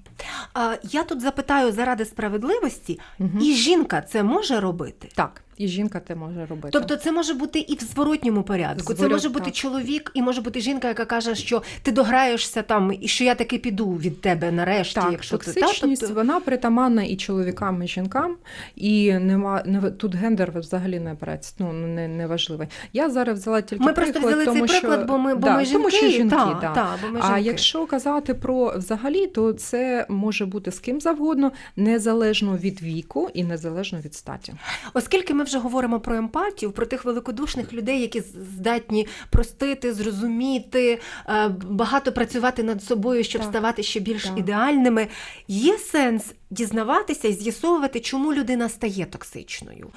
Я 0.83 1.05
тут 1.05 1.21
запитаю 1.21 1.73
заради 1.73 2.05
справедливості, 2.05 3.01
угу. 3.19 3.39
і 3.43 3.55
жінка 3.55 4.01
це 4.01 4.23
може 4.23 4.61
робити? 4.61 5.09
Так. 5.15 5.43
І 5.63 5.69
жінка 5.69 6.01
це 6.09 6.15
може 6.15 6.47
робити. 6.47 6.69
Тобто 6.73 6.97
це 6.97 7.13
може 7.13 7.35
бути 7.35 7.59
і 7.59 7.75
в 7.75 7.81
зворотньому 7.81 8.43
порядку. 8.43 8.95
Зворот, 8.95 9.01
це 9.01 9.09
може 9.09 9.29
бути 9.29 9.45
так. 9.45 9.55
чоловік, 9.55 10.11
і 10.15 10.23
може 10.23 10.41
бути 10.41 10.61
жінка, 10.61 10.89
яка 10.89 11.05
каже, 11.05 11.35
що 11.35 11.63
ти 11.83 11.93
дограєшся 11.93 12.63
там, 12.63 12.93
і 13.01 13.09
що 13.09 13.25
я 13.25 13.35
таки 13.35 13.59
піду 13.59 13.91
від 13.91 14.21
тебе 14.21 14.53
нарешті. 14.53 14.95
Так, 14.95 15.09
якщо 15.13 15.39
токсичність, 15.39 16.01
ти, 16.01 16.07
тобто... 16.07 16.15
вона 16.15 16.41
притаманна 16.41 17.03
і 17.03 17.17
чоловікам, 17.17 17.83
і 17.83 17.89
жінкам, 17.89 18.37
і 18.77 19.13
нема 19.13 19.63
не 19.67 19.91
тут 19.91 20.15
гендер 20.15 20.53
взагалі 20.61 21.01
не 21.01 21.15
береться, 21.15 21.55
ну 21.59 21.73
не, 21.73 22.09
не 22.09 22.27
важливий. 22.27 22.69
Я 22.93 23.11
зараз 23.11 23.39
взяла 23.39 23.61
тільки 23.61 23.85
ми 23.85 23.93
приклад, 23.93 24.13
просто 24.13 24.29
взяли 24.29 24.45
тому, 24.45 24.69
цей 24.69 24.81
приклад, 24.81 25.07
бо 25.07 25.19
ми 25.19 25.35
бо 25.35 25.47
да, 25.47 25.57
ми 25.57 25.65
жінки. 25.65 25.79
Тому 25.79 25.91
що 25.91 26.09
жінки, 26.09 26.37
та, 26.37 26.59
да. 26.61 26.73
та, 26.75 26.99
бо 27.03 27.09
ми 27.09 27.21
а 27.23 27.39
якщо 27.39 27.87
казати 27.87 28.35
про 28.35 28.79
взагалі, 28.79 29.27
то 29.27 29.53
це 29.53 30.07
може 30.09 30.47
бути 30.47 30.73
з 30.73 30.79
ким 30.79 31.01
завгодно, 31.01 31.53
незалежно 31.77 32.57
від 32.57 32.83
віку 32.83 33.31
і 33.35 33.45
незалежно 33.45 33.99
від 33.99 34.15
статі. 34.15 34.55
Оскільки 34.95 35.35
ми 35.35 35.45
вже 35.45 35.52
говоримо 35.59 36.01
про 36.01 36.17
емпатію, 36.17 36.73
про 36.73 36.87
тих 36.87 37.05
великодушних 37.05 37.73
людей, 37.73 38.01
які 38.01 38.21
здатні 38.21 39.07
простити, 39.31 39.95
зрозуміти, 39.95 41.01
е, 41.29 41.49
багато 41.71 42.13
працювати 42.13 42.63
над 42.63 42.83
собою, 42.83 43.25
щоб 43.25 43.43
так. 43.43 43.51
ставати 43.51 43.83
ще 43.83 44.01
більш 44.01 44.25
так. 44.25 44.39
ідеальними. 44.39 45.09
Є 45.49 45.79
сенс 45.79 46.35
дізнаватися 46.51 47.29
і 47.29 47.33
з'ясовувати, 47.33 48.01
чому 48.01 48.35
людина 48.35 48.69
стає 48.69 49.05
токсичною. 49.07 49.91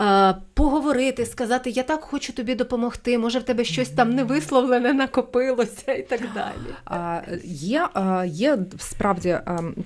Е, 0.00 0.34
поговорити, 0.54 1.26
сказати, 1.26 1.70
я 1.70 1.82
так 1.82 2.00
хочу 2.04 2.32
тобі 2.32 2.54
допомогти, 2.54 3.18
може 3.18 3.38
в 3.38 3.42
тебе 3.42 3.64
щось 3.64 3.88
там 3.88 4.10
невисловлене 4.10 4.92
накопилося 4.92 5.92
і 5.92 6.02
так 6.02 6.20
далі. 6.34 7.40
Є 7.44 7.88
є 8.26 8.58
справді 8.78 9.38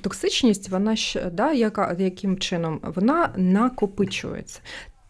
токсичність, 0.03 0.69
вона 0.69 0.97
ж 0.97 1.31
да, 1.33 1.53
яка 1.53 1.97
яким 1.99 2.39
чином 2.39 2.81
вона 2.83 3.31
накопичується 3.37 4.61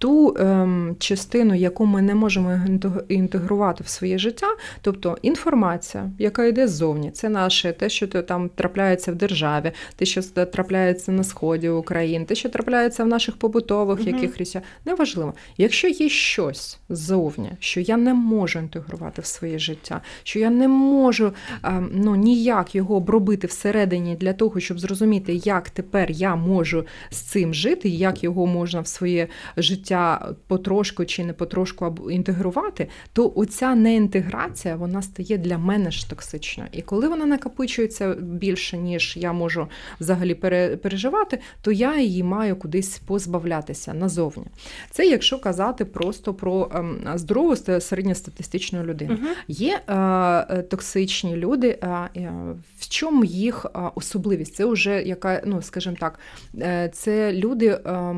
ту 0.03 0.37
ем, 0.39 0.97
частину, 0.99 1.55
яку 1.55 1.87
ми 1.87 2.03
не 2.03 2.15
можемо 2.15 2.61
інтегрувати 3.09 3.85
в 3.85 3.89
своє 3.89 4.19
життя, 4.19 4.47
тобто 4.81 5.19
інформація, 5.23 6.11
яка 6.19 6.45
йде 6.45 6.69
ззовні, 6.69 7.11
це 7.11 7.29
наше 7.29 7.73
те, 7.73 7.89
що 7.89 8.07
там 8.07 8.49
трапляється 8.49 9.13
в 9.13 9.15
державі, 9.15 9.73
те, 9.97 10.05
що 10.05 10.23
трапляється 10.23 11.13
на 11.13 11.25
сході 11.25 11.69
України, 11.69 12.25
те, 12.25 12.35
що 12.35 12.49
трапляється 12.49 13.05
в 13.05 13.07
наших 13.07 13.37
побутових 13.37 14.01
угу. 14.01 14.09
якихось, 14.09 14.57
неважливо. 14.85 15.35
Якщо 15.57 15.89
є 15.89 16.09
щось 16.09 16.79
ззовні, 16.89 17.51
що 17.59 17.81
я 17.81 17.97
не 17.97 18.15
можу 18.15 18.59
інтегрувати 18.59 19.23
в 19.23 19.27
своє 19.27 19.59
життя, 19.59 20.01
що 20.23 20.39
я 20.39 20.51
не 20.51 20.69
можу 20.69 21.33
ем, 21.63 21.91
ну, 21.95 22.17
ніяк 22.17 22.75
його 22.75 22.97
обробити 22.97 23.47
всередині 23.47 24.17
для 24.17 24.33
того, 24.33 24.61
щоб 24.61 24.79
зрозуміти, 24.79 25.35
як 25.35 25.71
тепер 25.71 26.11
я 26.11 26.37
можу 26.37 26.87
з 27.11 27.17
цим 27.17 27.55
жити, 27.55 27.89
як 27.89 28.25
його 28.25 28.47
можна 28.47 28.81
в 28.81 28.87
своє 28.87 29.29
життя 29.57 29.92
життя 29.93 30.35
потрошку 30.47 31.05
чи 31.05 31.25
не 31.25 31.33
потрошку 31.33 32.11
інтегрувати, 32.11 32.89
то 33.13 33.33
оця 33.37 33.75
неінтеграція 33.75 34.77
вона 34.77 35.03
стає 35.03 35.39
для 35.39 35.59
мене 35.59 35.91
ж 35.91 36.11
токсичною. 36.11 36.71
І 36.73 36.83
коли 36.83 37.09
вона 37.09 37.27
накопичується 37.27 38.15
більше, 38.15 38.79
ніж 38.79 39.17
я 39.17 39.33
можу 39.33 39.67
взагалі 40.01 40.35
переживати, 40.83 41.39
то 41.63 41.73
я 41.73 42.01
її 42.01 42.23
маю 42.23 42.57
кудись 42.57 42.99
позбавлятися 42.99 43.95
назовні. 43.95 44.47
Це 44.91 45.07
якщо 45.07 45.39
казати 45.39 45.85
просто 45.85 46.35
про 46.35 46.71
ем, 46.75 46.99
здорову 47.15 47.57
середньостатистичну 47.57 48.83
людину. 48.83 49.15
Угу. 49.15 49.29
Є 49.49 49.81
е, 49.89 49.95
е, 49.95 50.63
токсичні 50.63 51.37
люди, 51.37 51.79
е, 51.83 51.87
е, 52.17 52.33
в 52.79 52.89
чому 52.89 53.25
їх 53.25 53.67
е, 53.67 53.79
особливість? 53.95 54.55
Це 54.55 54.65
вже 54.65 55.03
яка, 55.03 55.43
ну 55.47 55.63
скажімо 55.63 55.97
так, 56.01 56.19
е, 56.61 56.91
це 56.93 57.33
люди, 57.33 57.67
е, 57.67 58.15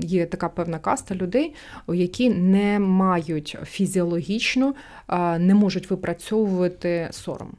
є 0.00 0.26
така 0.26 0.48
певна 0.48 0.78
каста 0.78 1.14
людей, 1.18 1.54
які 1.88 2.30
не 2.30 2.78
мають 2.78 3.56
фізіологічно, 3.64 4.74
не 5.38 5.54
можуть 5.54 5.90
випрацьовувати 5.90 7.08
сором. 7.10 7.50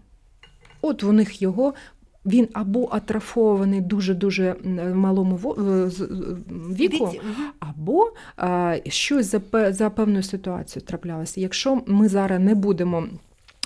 От 0.82 1.04
у 1.04 1.12
них 1.12 1.42
його. 1.42 1.74
Він 2.26 2.48
або 2.54 2.90
атрафований 2.92 3.82
дуже-дуже 3.82 4.56
малому 4.94 5.36
віку, 6.70 7.12
або 7.60 8.12
щось 8.88 9.26
за 9.26 9.72
за 9.74 9.90
певною 9.90 10.24
ситуацією 10.24 10.88
траплялося. 10.88 11.42
Якщо 11.42 11.82
ми 11.88 12.08
зараз 12.08 12.40
не 12.40 12.56
будемо 12.56 13.08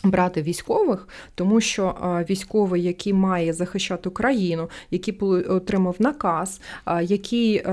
Брати 0.03 0.41
військових, 0.41 1.07
тому 1.35 1.61
що 1.61 1.95
військовий, 2.29 2.83
який 2.83 3.13
має 3.13 3.53
захищати 3.53 4.09
країну, 4.09 4.69
який 4.91 5.19
отримав 5.19 5.95
наказ, 5.99 6.61
який 7.01 7.55
е, 7.55 7.63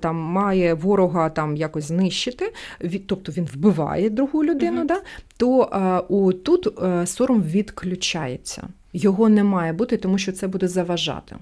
там 0.00 0.16
має 0.16 0.74
ворога 0.74 1.30
там 1.30 1.56
якось 1.56 1.84
знищити, 1.84 2.52
тобто 3.06 3.32
він 3.32 3.48
вбиває 3.54 4.10
другу 4.10 4.44
людину, 4.44 4.82
uh 4.82 4.86
да, 4.86 5.00
то 5.36 6.34
тут 6.44 6.82
е, 6.82 7.06
сором 7.06 7.42
відключається. 7.42 8.68
Його 8.92 9.28
не 9.28 9.44
має 9.44 9.72
бути, 9.72 9.96
тому 9.96 10.18
що 10.18 10.32
це 10.32 10.48
буде 10.48 10.68
заважати. 10.68 11.36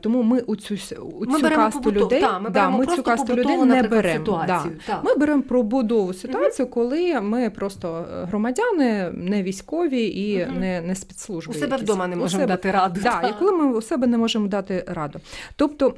Тому 0.00 0.22
ми 0.22 0.40
у 0.40 0.56
цю 0.56 0.74
у 1.00 1.24
ми 1.26 1.40
цю 1.40 1.48
касту 1.48 1.80
побутов, 1.80 2.02
людей 2.02 2.20
та, 2.20 2.38
ми, 2.38 2.50
да, 2.50 2.70
ми 2.70 2.86
цю 2.86 3.02
касту 3.02 3.34
людей 3.34 3.58
не 3.58 3.82
беремо. 3.82 4.44
Да. 4.46 4.64
Ми 5.04 5.14
беремо 5.14 5.42
пробудову 5.42 6.14
ситуацію, 6.14 6.66
угу. 6.66 6.74
коли 6.74 7.20
ми 7.20 7.50
просто 7.50 8.06
громадяни, 8.10 9.10
не 9.14 9.42
військові 9.42 10.02
і 10.02 10.44
угу. 10.44 10.52
не 10.60 10.80
не 10.80 10.94
спецслужби. 10.94 11.50
У 11.50 11.54
себе 11.54 11.66
якісь. 11.66 11.82
вдома 11.82 12.06
не 12.06 12.16
можемо 12.16 12.40
себе, 12.40 12.46
дати 12.46 12.70
раду. 12.70 13.00
Да, 13.02 13.28
і 13.28 13.38
коли 13.38 13.52
ми 13.52 13.72
у 13.76 13.82
себе 13.82 14.06
не 14.06 14.18
можемо 14.18 14.48
дати 14.48 14.84
раду. 14.88 15.20
Тобто. 15.56 15.94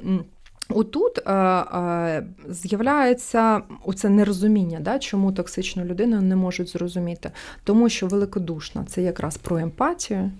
Отут 0.69 1.17
е, 1.17 1.33
е, 1.33 2.25
з'являється 2.49 3.61
оце 3.85 4.09
нерозуміння, 4.09 4.79
да, 4.79 4.99
чому 4.99 5.31
токсичну 5.31 5.85
людину 5.85 6.21
не 6.21 6.35
можуть 6.35 6.69
зрозуміти, 6.69 7.31
тому 7.63 7.89
що 7.89 8.07
великодушна 8.07 8.85
це 8.87 9.01
якраз 9.01 9.37
про 9.37 9.57
емпатію. 9.57 10.31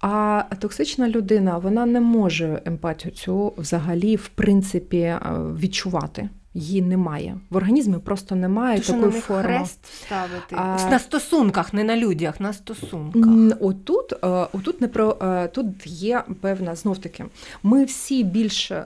А 0.00 0.42
токсична 0.58 1.08
людина 1.08 1.58
вона 1.58 1.86
не 1.86 2.00
може 2.00 2.62
емпатію 2.64 3.12
цю 3.12 3.54
взагалі 3.56 4.16
в 4.16 4.28
принципі 4.28 4.98
е, 4.98 5.20
відчувати 5.36 6.28
її 6.58 6.82
немає. 6.82 7.38
В 7.50 7.56
організмі 7.56 7.98
просто 8.04 8.34
немає 8.34 8.80
То, 8.80 8.92
такої 8.92 9.12
що 9.12 9.20
форми. 9.20 9.42
хрест 9.42 9.78
ставити 10.06 10.56
а... 10.56 10.90
на 10.90 10.98
стосунках, 10.98 11.74
не 11.74 11.84
на 11.84 11.96
людях, 11.96 12.40
на 12.40 12.52
стосунках. 12.52 13.58
Отут, 13.60 14.12
е, 14.12 14.16
отут 14.52 14.80
не 14.80 14.88
про 14.88 15.16
е, 15.22 15.48
тут 15.48 15.66
є 15.86 16.22
певна 16.40 16.74
знов 16.74 16.98
таки. 16.98 17.24
Ми 17.62 17.84
всі 17.84 18.24
більше, 18.24 18.84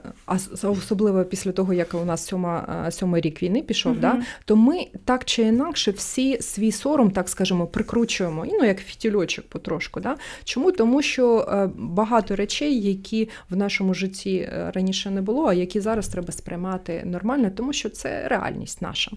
особливо 0.63 1.23
після 1.23 1.51
того, 1.51 1.73
як 1.73 1.93
у 1.93 2.05
нас 2.05 2.25
сьома 2.25 2.83
е, 2.87 2.91
сьомий 2.91 3.21
рік 3.21 3.43
війни 3.43 3.61
пішов, 3.61 3.91
угу. 3.91 4.01
да, 4.01 4.21
то 4.45 4.55
ми 4.55 4.87
так 5.05 5.25
чи 5.25 5.41
інакше 5.41 5.91
всі 5.91 6.41
свій 6.41 6.71
сором, 6.71 7.11
так 7.11 7.29
скажемо, 7.29 7.67
прикручуємо, 7.67 8.45
і 8.45 8.49
ну 8.51 8.65
як 8.65 8.79
фітільочок 8.79 9.45
потрошку. 9.45 9.99
Да? 9.99 10.15
Чому? 10.43 10.71
Тому 10.71 11.01
що 11.01 11.47
багато 11.75 12.35
речей, 12.35 12.81
які 12.81 13.29
в 13.49 13.55
нашому 13.55 13.93
житті 13.93 14.49
раніше 14.73 15.09
не 15.11 15.21
було, 15.21 15.45
а 15.45 15.53
які 15.53 15.79
зараз 15.79 16.07
треба 16.07 16.31
сприймати 16.31 17.03
нормально 17.05 17.51
тому 17.63 17.73
що 17.73 17.89
це 17.89 18.27
реальність 18.27 18.81
наша. 18.81 19.11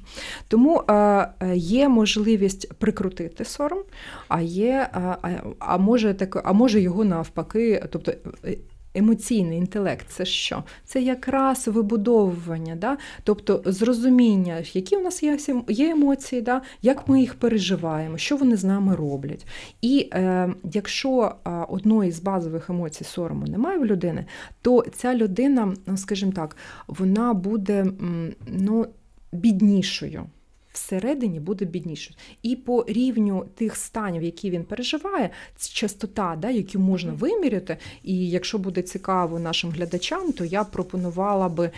Тому 0.48 0.82
е, 0.88 0.92
е, 0.92 1.56
є 1.56 1.88
можливість 1.88 2.74
прикрутити 2.74 3.44
сором, 3.44 3.82
а 4.28 4.40
є, 4.40 4.88
а, 4.92 5.16
а 5.58 5.78
може 5.78 6.14
так, 6.14 6.42
а 6.44 6.52
може 6.52 6.80
його 6.80 7.04
навпаки, 7.04 7.84
тобто. 7.90 8.12
Е, 8.96 8.98
емоційний 8.98 9.58
інтелект 9.58 10.06
це 10.08 10.24
що? 10.24 10.64
Це 10.84 11.02
якраз 11.02 11.68
вибудовування, 11.68 12.76
да? 12.76 12.98
тобто 13.24 13.62
зрозуміння, 13.64 14.62
які 14.72 14.96
у 14.96 15.00
нас 15.00 15.22
є 15.68 15.90
емоції, 15.90 16.42
да? 16.42 16.62
як 16.82 17.08
ми 17.08 17.20
їх 17.20 17.34
переживаємо, 17.34 18.18
що 18.18 18.36
вони 18.36 18.56
з 18.56 18.64
нами 18.64 18.96
роблять. 18.96 19.46
І 19.82 20.08
е, 20.12 20.54
якщо 20.72 21.34
одної 21.68 22.12
з 22.12 22.20
базових 22.20 22.70
емоцій 22.70 23.04
сорому 23.04 23.46
немає 23.46 23.78
в 23.78 23.86
людини, 23.86 24.26
то 24.62 24.84
ця 24.92 25.14
людина, 25.14 25.74
ну, 25.86 25.96
скажімо 25.96 26.32
так, 26.32 26.56
вона 26.86 27.34
буде 27.34 27.86
ну, 28.46 28.86
біднішою 29.32 30.26
всередині 30.76 31.40
буде 31.40 31.64
бідніше. 31.64 32.14
І 32.42 32.56
по 32.56 32.84
рівню 32.88 33.46
тих 33.54 33.76
станів, 33.76 34.22
які 34.22 34.50
він 34.50 34.64
переживає, 34.64 35.30
частота, 35.72 36.36
да, 36.38 36.50
яку 36.50 36.78
можна 36.78 37.12
виміряти. 37.12 37.76
І 38.02 38.30
якщо 38.30 38.58
буде 38.58 38.82
цікаво 38.82 39.38
нашим 39.38 39.70
глядачам, 39.70 40.32
то 40.32 40.44
я 40.44 40.64
пропонувала 40.64 41.48
би 41.48 41.70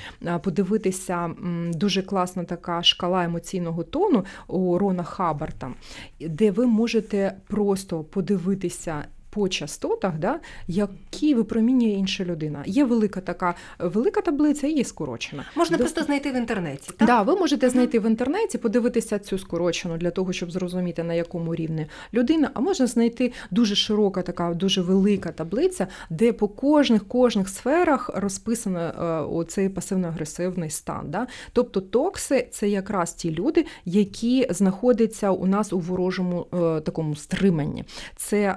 подивитися 0.43 1.31
дуже 1.75 2.03
класна 2.03 2.45
така 2.45 2.83
шкала 2.83 3.25
емоційного 3.25 3.85
тону 3.85 4.25
у 4.49 4.79
Рона 4.79 5.03
Хабарта, 5.03 5.75
де 6.21 6.51
ви 6.51 6.67
можете 6.67 7.37
просто 7.47 8.05
подивитися 8.05 9.05
по 9.39 9.49
частотах, 9.49 10.19
да, 10.19 10.41
які 10.69 11.35
випромінює 11.35 11.91
інша 11.91 12.25
людина. 12.25 12.63
Є 12.67 12.85
велика 12.85 13.21
така 13.21 13.55
велика 13.79 14.21
таблиця 14.21 14.67
і 14.67 14.73
є 14.73 14.85
скорочена. 14.85 15.45
Можна 15.57 15.77
До... 15.77 15.85
просто 15.85 16.03
знайти 16.03 16.33
в 16.33 16.35
інтернеті. 16.35 16.91
так? 16.97 17.09
Да, 17.09 17.23
ви 17.23 17.37
можете 17.37 17.71
знайти 17.71 17.99
в 17.99 18.07
інтернеті, 18.07 18.59
подивитися 18.59 19.19
цю 19.19 19.39
скорочену 19.39 19.97
для 19.97 20.11
того, 20.11 20.33
щоб 20.33 20.51
зрозуміти, 20.51 21.03
на 21.03 21.15
якому 21.15 21.55
рівні 21.55 21.87
людина, 22.15 22.51
а 22.55 22.61
можна 22.61 22.87
знайти 22.87 23.33
дуже 23.51 23.75
широка, 23.75 24.23
така 24.23 24.55
дуже 24.55 24.81
велика 24.81 25.33
таблиця, 25.33 25.87
де 26.11 26.33
по 26.33 26.49
кожних 26.49 27.09
кожних 27.09 27.49
сферах 27.49 28.11
розписано 28.15 28.81
е, 28.81 29.03
оцей 29.35 29.69
пасивно-агресивний 29.69 30.71
стан. 30.71 31.11
Да? 31.11 31.27
Тобто 31.53 31.81
токси 31.81 32.49
це 32.51 32.69
якраз 32.69 33.13
ті 33.13 33.31
люди, 33.31 33.67
які 33.85 34.47
знаходяться 34.51 35.31
у 35.31 35.47
нас 35.47 35.73
у 35.73 35.79
ворожому 35.79 36.47
е, 36.55 36.81
такому 36.81 37.17
стриманні. 37.17 37.85
Це 38.17 38.55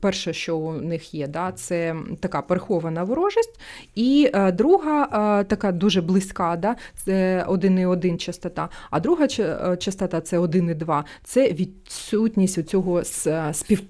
перше, 0.00 0.17
що 0.26 0.56
у 0.56 0.72
них 0.72 1.14
є, 1.14 1.26
да, 1.26 1.52
це 1.52 1.96
така 2.20 2.42
перехована 2.42 3.04
ворожість, 3.04 3.60
і 3.94 4.30
е, 4.34 4.52
друга 4.52 5.02
е, 5.40 5.44
така 5.44 5.72
дуже 5.72 6.02
близька, 6.02 6.56
да, 6.56 6.76
це 7.04 7.44
1,1 7.48 8.16
частота, 8.16 8.68
а 8.90 9.00
друга 9.00 9.26
е, 9.38 9.76
частота 9.76 10.20
це 10.20 10.38
1,2, 10.38 11.02
це 11.24 11.52
відсутність 11.52 12.68
цього 12.68 13.04
спів, 13.52 13.80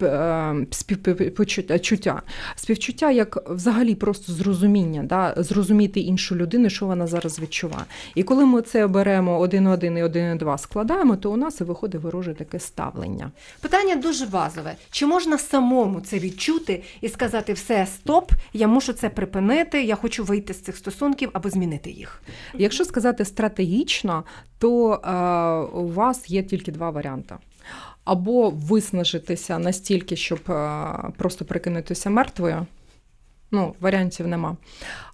співчуття. 0.71 2.21
Співчуття 2.55 3.11
як 3.11 3.49
взагалі 3.49 3.95
просто 3.95 4.33
зрозуміння, 4.33 5.03
да, 5.03 5.33
зрозуміти 5.37 5.99
іншу 5.99 6.35
людину, 6.35 6.69
що 6.69 6.85
вона 6.85 7.07
зараз 7.07 7.39
відчуває. 7.39 7.85
І 8.15 8.23
коли 8.23 8.45
ми 8.45 8.61
це 8.61 8.87
беремо 8.87 9.41
1,1 9.41 9.97
і 9.97 10.03
1,2 10.03 10.57
складаємо, 10.57 11.15
то 11.15 11.31
у 11.31 11.37
нас 11.37 11.61
і 11.61 11.63
виходить 11.63 12.01
вороже 12.01 12.33
таке 12.33 12.59
ставлення. 12.59 13.31
Питання 13.61 13.95
дуже 13.95 14.25
базове: 14.25 14.75
чи 14.91 15.05
можна 15.05 15.37
самому 15.37 16.01
це 16.01 16.08
відчути 16.17 16.83
і 17.01 17.09
сказати 17.09 17.53
все, 17.53 17.85
стоп, 17.85 18.31
я 18.53 18.67
мушу 18.67 18.93
це 18.93 19.09
припинити, 19.09 19.83
я 19.83 19.95
хочу 19.95 20.23
вийти 20.23 20.53
з 20.53 20.61
цих 20.61 20.77
стосунків 20.77 21.29
або 21.33 21.49
змінити 21.49 21.91
їх. 21.91 22.21
Якщо 22.53 22.85
сказати 22.85 23.25
стратегічно, 23.25 24.23
то 24.57 24.93
е, 24.93 25.09
у 25.77 25.87
вас 25.87 26.29
є 26.29 26.43
тільки 26.43 26.71
два 26.71 26.89
варіанти. 26.89 27.35
Або 28.03 28.49
виснажитися 28.49 29.59
настільки, 29.59 30.15
щоб 30.15 30.39
е, 30.49 30.87
просто 31.17 31.45
прикинутися 31.45 32.09
мертвою. 32.09 32.65
Ну, 33.51 33.75
варіантів 33.79 34.27
нема. 34.27 34.57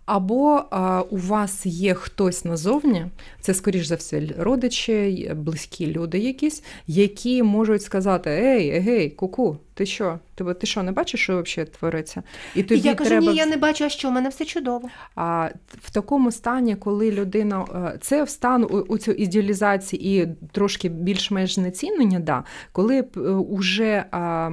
Або 0.06 0.64
а, 0.70 1.02
у 1.02 1.18
вас 1.18 1.66
є 1.66 1.94
хтось 1.94 2.46
назовні, 2.46 3.06
це, 3.42 3.54
скоріш 3.54 3.86
за 3.86 3.96
все, 3.96 4.22
родичі, 4.38 5.32
близькі 5.36 5.88
люди 5.88 6.20
якісь, 6.20 6.64
які 6.88 7.44
можуть 7.44 7.84
сказати: 7.84 8.30
Ей, 8.30 8.70
егей, 8.70 9.10
куку, 9.10 9.58
ти 9.76 9.86
що? 9.86 10.20
Ти, 10.36 10.54
ти 10.54 10.68
що, 10.68 10.84
не 10.84 10.92
бачиш, 10.92 11.22
що 11.22 11.42
взагалі 11.42 11.70
твориться? 11.70 12.24
І 12.56 12.64
тобі 12.64 12.82
я 12.82 12.96
кажу, 12.96 13.10
треба... 13.10 13.32
ні, 13.32 13.38
я 13.38 13.46
не 13.46 13.58
бачу, 13.58 13.84
а 13.84 13.90
що, 13.90 14.08
у 14.08 14.12
мене 14.12 14.30
все 14.30 14.46
чудово. 14.46 14.90
А 15.16 15.50
в 15.68 15.92
такому 15.92 16.32
стані, 16.32 16.76
коли 16.76 17.12
людина 17.12 17.66
е, 17.76 17.98
це 18.02 18.24
в 18.24 18.30
стан 18.30 18.64
у, 18.64 18.68
у 18.68 18.98
цю 18.98 19.12
ідеалізації 19.12 20.22
і 20.22 20.28
трошки 20.52 20.90
більш-менш 20.90 21.56
знецінення, 21.56 22.20
да, 22.20 22.44
коли 22.72 23.02
б 23.02 23.18
уже 23.50 24.06
а, 24.12 24.52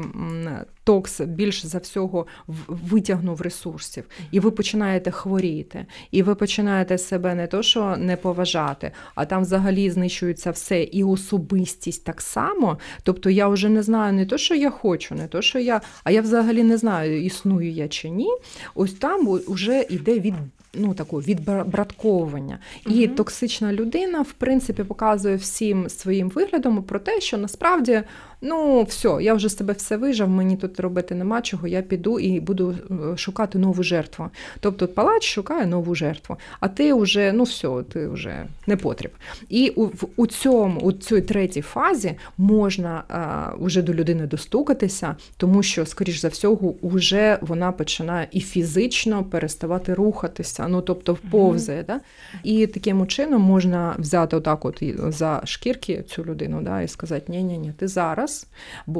токс 0.84 1.20
більш 1.20 1.66
за 1.66 1.78
всього 1.78 2.26
витягнув 2.68 3.40
ресурсів, 3.40 4.04
і 4.30 4.40
ви 4.40 4.50
починаєте 4.50 5.10
хворіти, 5.10 5.86
і 6.10 6.22
ви 6.22 6.34
починаєте 6.34 6.98
себе 6.98 7.34
не 7.34 7.46
то, 7.46 7.62
що 7.62 7.96
не 7.96 8.16
поважати, 8.16 8.92
а 9.14 9.24
там 9.24 9.42
взагалі 9.42 9.90
знищується 9.90 10.50
все 10.50 10.82
і 10.82 11.04
особистість 11.04 12.04
так 12.04 12.20
само. 12.20 12.78
Тобто 13.02 13.30
я 13.30 13.48
вже 13.48 13.68
не 13.68 13.82
знаю 13.82 14.12
не 14.12 14.26
то, 14.26 14.38
що 14.38 14.54
я 14.54 14.70
хочу, 14.70 15.11
не 15.14 15.26
то, 15.26 15.42
що 15.42 15.58
я, 15.58 15.80
а 16.04 16.10
я 16.10 16.22
взагалі 16.22 16.62
не 16.62 16.76
знаю, 16.76 17.24
існую 17.24 17.70
я 17.70 17.88
чи 17.88 18.10
ні. 18.10 18.28
Ось 18.74 18.94
там 18.94 19.40
вже 19.48 19.86
йде 19.90 20.18
від. 20.18 20.34
Ну, 20.74 20.94
таку 20.94 21.18
відбратковування. 21.18 22.58
І 22.86 23.06
угу. 23.06 23.14
токсична 23.14 23.72
людина, 23.72 24.22
в 24.22 24.32
принципі, 24.32 24.84
показує 24.84 25.36
всім 25.36 25.88
своїм 25.88 26.28
виглядом 26.28 26.82
про 26.82 26.98
те, 26.98 27.20
що 27.20 27.38
насправді 27.38 28.02
ну 28.42 28.82
все, 28.82 29.18
я 29.20 29.34
вже 29.34 29.48
з 29.48 29.54
тебе 29.54 29.72
все 29.72 29.96
вижав, 29.96 30.28
мені 30.28 30.56
тут 30.56 30.80
робити 30.80 31.14
нема 31.14 31.42
чого, 31.42 31.68
я 31.68 31.82
піду 31.82 32.18
і 32.18 32.40
буду 32.40 32.74
е, 32.90 33.16
шукати 33.16 33.58
нову 33.58 33.82
жертву. 33.82 34.28
Тобто 34.60 34.88
палач 34.88 35.24
шукає 35.24 35.66
нову 35.66 35.94
жертву, 35.94 36.36
а 36.60 36.68
ти 36.68 36.94
вже, 36.94 37.32
ну 37.32 37.42
все, 37.42 37.68
ти 37.92 38.08
вже 38.08 38.46
не 38.66 38.76
потріб. 38.76 39.10
І 39.48 39.72
у, 39.76 39.88
у 40.16 40.26
цьому, 40.26 40.80
у 40.80 40.92
цій 40.92 41.20
третій 41.20 41.62
фазі 41.62 42.14
можна 42.38 43.04
а, 43.08 43.52
уже 43.58 43.82
до 43.82 43.94
людини 43.94 44.26
достукатися, 44.26 45.16
тому 45.36 45.62
що, 45.62 45.86
скоріш 45.86 46.20
за 46.20 46.28
всього, 46.28 46.74
вже 46.82 47.38
вона 47.40 47.72
починає 47.72 48.28
і 48.32 48.40
фізично 48.40 49.24
переставати 49.24 49.94
рухатися 49.94 50.61
крутиться, 50.62 50.68
ну 50.68 50.82
тобто 50.82 51.12
вповзає. 51.14 51.82
Да? 51.82 52.00
І 52.42 52.66
таким 52.66 53.06
чином 53.06 53.42
можна 53.42 53.96
взяти 53.98 54.36
отак 54.36 54.64
от 54.64 54.82
за 55.08 55.42
шкірки 55.44 56.04
цю 56.08 56.24
людину 56.24 56.62
да, 56.62 56.82
і 56.82 56.88
сказати, 56.88 57.24
ні 57.28 57.42
ні 57.42 57.58
ні 57.58 57.72
ти 57.78 57.88
зараз 57.88 58.46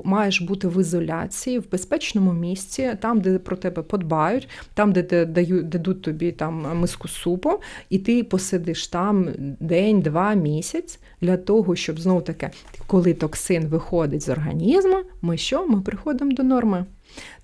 маєш 0.05 0.41
бути 0.41 0.69
в 0.69 0.81
ізоляції, 0.81 1.59
в 1.59 1.71
безпечному 1.71 2.33
місці, 2.33 2.93
там, 3.01 3.21
де 3.21 3.39
про 3.39 3.57
тебе 3.57 3.83
подбають, 3.83 4.49
там, 4.75 4.93
де 4.93 5.27
дають, 5.27 5.69
дадуть 5.69 6.03
тобі 6.03 6.33
там 6.33 6.79
миску 6.79 7.09
супу, 7.09 7.61
і 7.91 7.99
ти 7.99 8.25
посидиш 8.25 8.89
там 8.89 9.29
день, 9.61 10.01
два, 10.01 10.35
місяць 10.35 10.99
для 11.21 11.37
того, 11.37 11.77
щоб 11.77 12.01
знов 12.01 12.25
таки, 12.25 12.51
коли 12.87 13.15
токсин 13.15 13.67
виходить 13.67 14.23
з 14.23 14.29
організму, 14.29 14.97
ми 15.23 15.37
що? 15.37 15.67
Ми 15.67 15.81
приходимо 15.81 16.33
до 16.33 16.43
норми. 16.43 16.87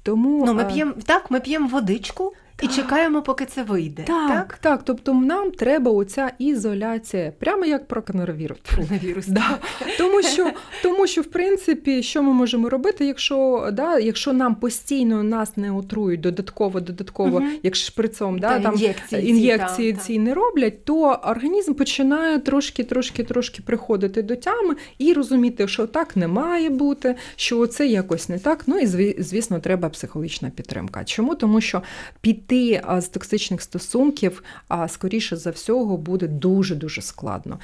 Тому 0.03 0.47
ну, 0.47 0.55
ми 0.55 0.65
п'ємо 0.65 0.93
так, 1.07 1.31
ми 1.31 1.41
п'ємо 1.41 1.69
водичку. 1.69 2.33
Так. 2.61 2.71
І 2.71 2.75
чекаємо, 2.75 3.23
поки 3.23 3.47
це 3.47 3.63
вийде. 3.63 4.03
Так, 4.03 4.29
так, 4.29 4.59
так. 4.61 4.83
Тобто 4.85 5.15
нам 5.15 5.51
треба 5.51 5.91
оця 5.91 6.33
ізоляція, 6.39 7.33
прямо 7.39 7.65
як 7.65 7.89
про 7.89 8.03
коронавірус. 8.03 8.59
Коронавірус. 8.71 9.27
Да. 9.27 9.59
Тому 9.99 10.23
що, 10.23 10.51
тому 10.83 11.07
що, 11.07 11.23
в 11.23 11.25
принципі, 11.25 12.03
що 12.03 12.23
ми 12.23 12.33
можемо 12.33 12.69
робити, 12.69 13.07
якщо 13.07 13.69
да, 13.73 13.99
якщо 13.99 14.33
нам 14.33 14.55
постійно 14.55 15.23
нас 15.23 15.57
не 15.57 15.73
отрують 15.73 16.21
додатково, 16.21 16.81
додатково, 16.81 17.37
угу. 17.37 17.47
як 17.63 17.77
шприцом, 17.77 18.39
да, 18.39 18.61
там 18.61 18.75
ін'єкції, 18.75 19.29
ін'єкції 19.29 19.93
ці, 19.93 19.99
ці 19.99 20.19
не 20.19 20.35
роблять, 20.35 20.85
то 20.85 21.21
організм 21.25 21.75
починає 21.75 22.39
трошки, 22.39 22.85
трошки, 22.85 23.25
трошки 23.25 23.63
приходити 23.63 24.23
до 24.23 24.37
тями 24.37 24.77
і 24.99 25.13
розуміти, 25.13 25.69
що 25.69 25.87
так 25.87 26.17
не 26.17 26.29
має 26.29 26.71
бути, 26.71 27.15
що 27.37 27.67
це 27.67 27.87
якось 27.87 28.29
не 28.29 28.39
так. 28.39 28.65
Ну 28.67 28.79
і 28.79 28.87
звісно, 29.19 29.61
треба 29.61 29.89
психологічна 29.89 30.51
підтримка. 30.51 31.05
Чому? 31.05 31.35
Тому 31.35 31.61
що 31.61 31.83
під 32.21 32.48
піти 32.49 32.83
з 32.99 33.09
токсичних 33.09 33.63
стосунків, 33.63 34.43
скоріше 34.87 35.37
за 35.37 35.51
всього, 35.51 35.97
буде 35.97 36.29
дуже-дуже 36.29 37.03
складно. 37.03 37.59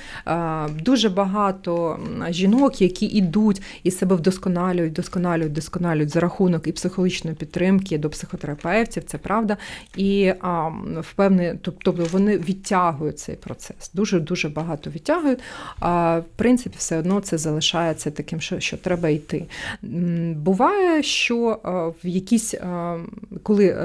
Дуже 0.81 1.09
багато 1.09 1.99
жінок, 2.31 2.83
які 2.83 3.07
йдуть 3.07 3.63
і 3.83 3.91
себе 3.91 4.17
вдосконалюють, 4.17 4.93
вдосконалюють, 4.93 5.53
вдосконалюють 5.53 6.11
за 6.11 6.21
рахунок 6.21 6.67
і 6.67 6.73
психологічної 6.73 7.37
підтримки 7.37 7.99
до 7.99 8.11
психотерапевтів, 8.11 9.05
це 9.05 9.19
правда. 9.19 9.57
І 9.97 10.33
впевнений, 11.01 11.59
тобто 11.63 11.93
вони 12.13 12.39
відтягують 12.39 13.19
цей 13.19 13.37
процес. 13.37 13.91
Дуже 13.95 14.21
дуже 14.21 14.49
багато 14.49 14.91
відтягують. 14.91 15.39
В 15.81 16.25
принципі, 16.37 16.77
все 16.79 16.99
одно 16.99 17.21
це 17.21 17.39
залишається 17.39 18.11
таким, 18.11 18.41
що 18.41 18.61
що 18.61 18.77
треба 18.77 19.09
йти. 19.09 19.45
Буває, 20.37 21.03
що 21.03 21.61
в 22.05 22.09
якісь 22.09 22.55
коли 23.43 23.77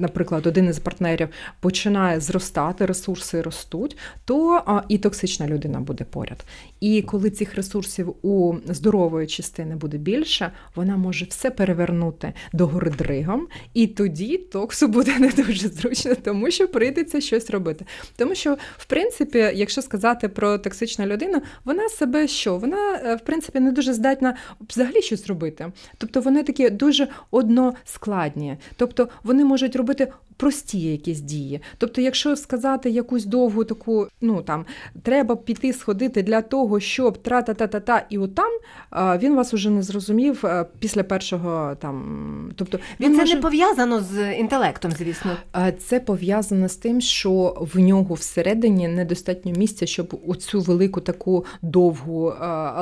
наприклад, 0.00 0.46
один 0.46 0.68
із 0.68 0.78
партнерів 0.78 1.28
починає 1.60 2.20
зростати, 2.20 2.86
ресурси 2.86 3.42
ростуть, 3.42 3.96
то 4.24 4.62
і 4.88 4.98
токсична 4.98 5.46
людина 5.46 5.80
буде 5.80 6.04
поряд. 6.04 6.44
І 6.80 7.02
коли 7.02 7.30
цих 7.30 7.54
ресурсів 7.54 8.14
у 8.22 8.54
здорової 8.68 9.26
частини 9.26 9.76
буде 9.76 9.96
більше, 9.98 10.52
вона 10.74 10.96
може 10.96 11.24
все 11.24 11.50
перевернути 11.50 12.32
до 12.52 12.66
гори 12.66 12.90
дригом, 12.90 13.46
і 13.74 13.86
тоді 13.86 14.38
токсу 14.38 14.88
буде 14.88 15.18
не 15.18 15.28
дуже 15.28 15.68
зручно, 15.68 16.14
тому 16.14 16.50
що 16.50 16.68
прийдеться 16.68 17.20
щось 17.20 17.50
робити. 17.50 17.84
Тому 18.16 18.34
що, 18.34 18.56
в 18.76 18.84
принципі, 18.84 19.38
якщо 19.54 19.82
сказати 19.82 20.28
про 20.28 20.58
токсичну 20.58 21.06
людину, 21.06 21.42
вона 21.64 21.88
себе 21.88 22.28
що? 22.28 22.56
Вона, 22.56 23.00
е, 23.04 23.14
в 23.14 23.20
принципі, 23.20 23.60
не 23.60 23.72
дуже 23.72 23.92
здатна 23.92 24.36
взагалі 24.68 25.02
щось 25.02 25.26
робити. 25.26 25.72
Тобто 25.98 26.20
вони 26.20 26.42
такі 26.42 26.70
дуже 26.70 27.08
односкладні. 27.30 28.56
Тобто 28.76 29.08
вони 29.22 29.44
можуть 29.44 29.76
робити 29.76 29.87
бути 29.88 30.12
прості 30.38 30.80
якісь 30.80 31.20
дії. 31.20 31.60
Тобто, 31.78 32.00
якщо 32.00 32.36
сказати 32.36 32.90
якусь 32.90 33.24
довгу 33.24 33.64
таку, 33.64 34.06
ну 34.20 34.42
там 34.42 34.64
треба 35.02 35.36
піти 35.36 35.72
сходити 35.72 36.22
для 36.22 36.42
того, 36.42 36.80
щоб 36.80 37.18
тра-та-та-та-та, 37.18 38.06
і 38.10 38.18
отам 38.18 38.50
він 39.18 39.34
вас 39.34 39.54
уже 39.54 39.70
не 39.70 39.82
зрозумів 39.82 40.44
після 40.78 41.02
першого 41.02 41.74
там. 41.74 42.52
Тобто 42.56 42.78
він 43.00 43.12
це 43.12 43.20
може... 43.20 43.34
не 43.34 43.40
пов'язано 43.40 44.00
з 44.00 44.34
інтелектом, 44.34 44.92
звісно. 44.92 45.30
Це 45.78 46.00
пов'язано 46.00 46.68
з 46.68 46.76
тим, 46.76 47.00
що 47.00 47.56
в 47.74 47.78
нього 47.78 48.14
всередині 48.14 48.88
недостатньо 48.88 49.52
місця, 49.52 49.86
щоб 49.86 50.20
оцю 50.26 50.60
велику 50.60 51.00
таку 51.00 51.44
довгу, 51.62 52.32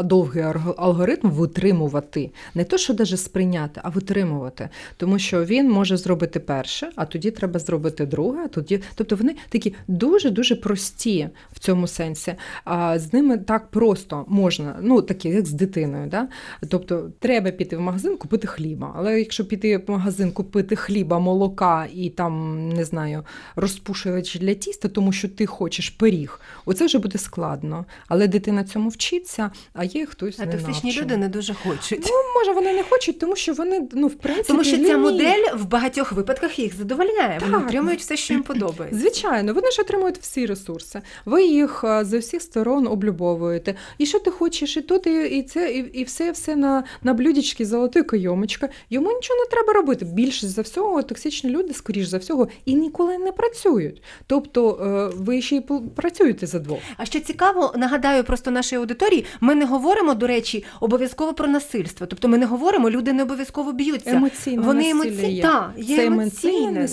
довгий 0.05 0.45
алгоритм 0.77 1.31
витримувати. 1.31 2.31
Не 2.55 2.65
то, 2.65 2.79
що 2.79 2.95
навіть 2.95 3.21
сприйняти, 3.21 3.81
а 3.85 3.89
витримувати. 3.89 4.69
Тому 4.97 5.19
що 5.19 5.45
він 5.45 5.71
може 5.71 5.97
зробити 5.97 6.41
перше, 6.41 6.91
а 6.97 7.05
тоді 7.05 7.31
треба 7.31 7.46
треба 7.47 7.59
зробити 7.59 8.07
друге. 8.07 8.49
Тоді, 8.49 8.81
тобто 8.95 9.17
вони 9.17 9.37
такі 9.49 9.75
дуже 9.89 10.31
дуже 10.31 10.57
прості 10.57 11.29
в 11.53 11.59
цьому 11.59 11.87
сенсі. 11.87 12.35
А 12.65 12.99
з 12.99 13.13
ними 13.13 13.39
так 13.39 13.71
просто 13.71 14.25
можна, 14.29 14.77
ну 14.83 15.03
такі 15.03 15.29
як 15.29 15.47
з 15.47 15.53
дитиною. 15.53 16.07
Да? 16.07 16.29
Тобто 16.71 17.11
треба 17.19 17.51
піти 17.51 17.77
в 17.77 17.81
магазин, 17.81 18.17
купити 18.17 18.47
хліба. 18.47 18.93
Але 18.97 19.19
якщо 19.19 19.45
піти 19.45 19.79
в 19.79 19.91
магазин, 19.91 20.33
купити 20.33 20.77
хліба, 20.77 21.19
молока 21.19 21.87
і 21.95 22.11
там 22.11 22.69
не 22.69 22.85
знаю, 22.85 23.25
розпушувач 23.57 24.39
для 24.39 24.55
тіста, 24.55 24.89
тому 24.89 25.13
що 25.13 25.29
ти 25.29 25.47
хочеш 25.47 25.91
пиріг, 25.91 26.41
оце 26.65 26.87
вже 26.87 26.99
буде 26.99 27.19
складно. 27.19 27.85
Але 28.09 28.29
дитина 28.29 28.65
цьому 28.65 28.89
вчиться, 28.89 29.51
а 29.73 29.85
є 29.85 30.07
хтось 30.07 30.41
а 30.41 30.47
токсичні 30.47 30.93
люди 31.01 31.17
не 31.17 31.29
дуже 31.29 31.55
хочуть. 31.55 32.01
Ну 32.03 32.15
може 32.35 32.53
вони 32.53 32.73
не 32.73 32.83
хочуть, 32.83 33.19
тому 33.19 33.37
що 33.37 33.53
вони 33.53 33.89
ну 33.93 34.07
в 34.07 34.15
принципі 34.15 34.49
тому 34.49 34.65
що 34.65 34.77
лінії. 34.77 34.91
ця 34.91 34.99
модель 34.99 35.45
в 35.55 35.65
багатьох 35.65 36.13
випадках 36.13 36.59
їх 36.59 36.77
задовольняє. 36.77 37.36
Вони 37.41 37.65
отримують 37.65 38.01
все, 38.01 38.17
що 38.17 38.35
їм 38.35 38.43
подобається. 38.53 39.01
Звичайно, 39.01 39.55
вони 39.55 39.71
ж 39.71 39.83
отримують 39.83 40.19
всі 40.19 40.47
ресурси. 40.47 41.01
Ви 41.25 41.45
їх 41.45 41.85
е, 41.85 42.05
з 42.05 42.19
усіх 42.19 42.43
сторон 42.43 42.87
облюбовуєте. 42.87 43.75
І 43.99 44.07
що 44.07 44.19
ти 44.19 44.31
хочеш, 44.31 44.77
і 44.77 44.81
тут, 44.83 45.07
і 45.07 45.39
і 45.39 45.43
це, 45.43 45.73
і 45.73 45.79
і 45.79 46.05
все 46.05 46.31
все 46.31 46.57
на 46.57 46.85
на 47.03 47.15
блюдечки 47.15 47.67
золотої 47.67 48.05
кайомочка. 48.05 48.69
Йому 48.91 49.13
нічого 49.13 49.41
не 49.41 49.47
треба 49.51 49.73
робити. 49.73 50.05
Більшість 50.05 50.53
за 50.53 50.63
всього, 50.63 51.03
токсичні 51.03 51.51
люди, 51.51 51.75
скоріш 51.75 52.07
за 52.07 52.19
всього, 52.19 52.49
і 52.65 52.75
ніколи 52.75 53.19
не 53.19 53.33
працюють. 53.33 54.03
Тобто 54.27 54.71
е, 54.71 55.17
ви 55.17 55.43
ще 55.43 55.57
й 55.57 55.61
працюєте 55.97 56.47
за 56.47 56.59
двох. 56.59 56.79
А 56.97 57.05
що 57.05 57.21
цікаво, 57.21 57.75
нагадаю 57.77 58.25
просто 58.25 58.51
нашій 58.51 58.77
аудиторії, 58.77 59.25
ми 59.41 59.55
не 59.55 59.65
говоримо, 59.65 60.15
до 60.15 60.27
речі, 60.27 60.65
обов'язково 60.81 61.35
про 61.35 61.49
насильство. 61.49 62.07
Тобто 62.07 62.29
ми 62.29 62.39
не 62.39 62.47
говоримо, 62.47 62.91
люди 62.91 63.13
не 63.13 63.23
обов'язково 63.23 63.73
б'ються. 63.73 64.11
Емоційне 64.11 64.63
Вони 64.63 64.95
насилля 64.95 65.11
емоці... 65.13 65.33
є. 65.33 65.43
Та, 65.43 65.73
є 65.77 65.97
Це 65.97 66.07
емоційне 66.07 66.89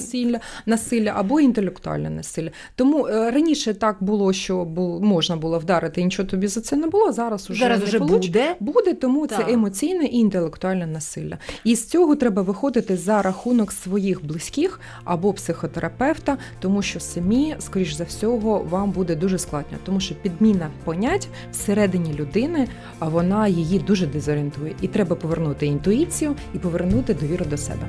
насилля 0.66 1.04
насилля 1.04 1.14
або 1.16 1.40
інтелектуальне 1.40 2.10
насилля. 2.10 2.50
Тому 2.76 3.08
е, 3.08 3.32
раніше 3.32 3.74
так 3.74 3.98
було, 4.00 4.34
що 4.34 4.66
можна 5.02 5.36
було 5.36 5.60
вдарити, 5.60 6.02
і 6.02 6.04
нічого 6.04 6.30
тобі 6.30 6.48
за 6.48 6.62
це 6.62 6.76
не 6.76 6.88
було. 6.88 7.12
Зараз 7.12 7.50
уже 7.50 7.60
зараз 7.60 7.80
не 7.80 7.86
вже 7.86 8.00
получ... 8.00 8.28
буде. 8.28 8.56
буде, 8.60 8.94
тому 8.94 9.28
так. 9.28 9.40
це 9.48 9.54
емоційне 9.54 10.06
і 10.06 10.18
інтелектуальне 10.18 10.88
насилля. 10.88 11.38
І 11.64 11.76
з 11.76 11.88
цього 11.88 12.16
треба 12.16 12.42
виходити 12.42 12.98
за 12.98 13.22
рахунок 13.22 13.72
своїх 13.72 14.26
близьких 14.26 14.80
або 15.04 15.34
психотерапевта, 15.34 16.38
тому 16.60 16.82
що 16.82 17.00
самі, 17.00 17.56
скоріш 17.60 17.94
за 17.94 18.04
всього, 18.04 18.66
вам 18.70 18.92
буде 18.92 19.16
дуже 19.16 19.38
складно, 19.40 19.78
тому 19.86 20.00
що 20.00 20.16
підміна 20.16 20.70
понять 20.84 21.28
всередині 21.52 22.14
людини, 22.14 22.68
а 23.00 23.10
вона 23.10 23.48
її 23.48 23.80
дуже 23.80 24.08
дезорієнтує. 24.08 24.76
І 24.82 24.88
треба 24.88 25.16
повернути 25.16 25.66
інтуїцію 25.66 26.36
і 26.56 26.58
повернути 26.58 27.14
довіру 27.14 27.46
до 27.46 27.58
себе. 27.58 27.88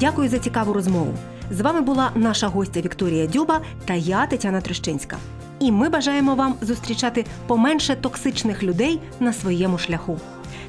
Дякую 0.00 0.28
за 0.28 0.38
цікаву 0.38 0.72
розмову. 0.72 1.14
З 1.50 1.60
вами 1.60 1.80
була 1.80 2.10
наша 2.14 2.48
гостя 2.48 2.80
Вікторія 2.80 3.26
Дюба 3.26 3.60
та 3.84 3.94
я, 3.94 4.26
Тетяна 4.26 4.60
Трещинська. 4.60 5.16
І 5.58 5.72
ми 5.72 5.88
бажаємо 5.88 6.34
вам 6.34 6.54
зустрічати 6.62 7.24
поменше 7.46 7.96
токсичних 7.96 8.62
людей 8.62 9.00
на 9.20 9.32
своєму 9.32 9.78
шляху. 9.78 10.18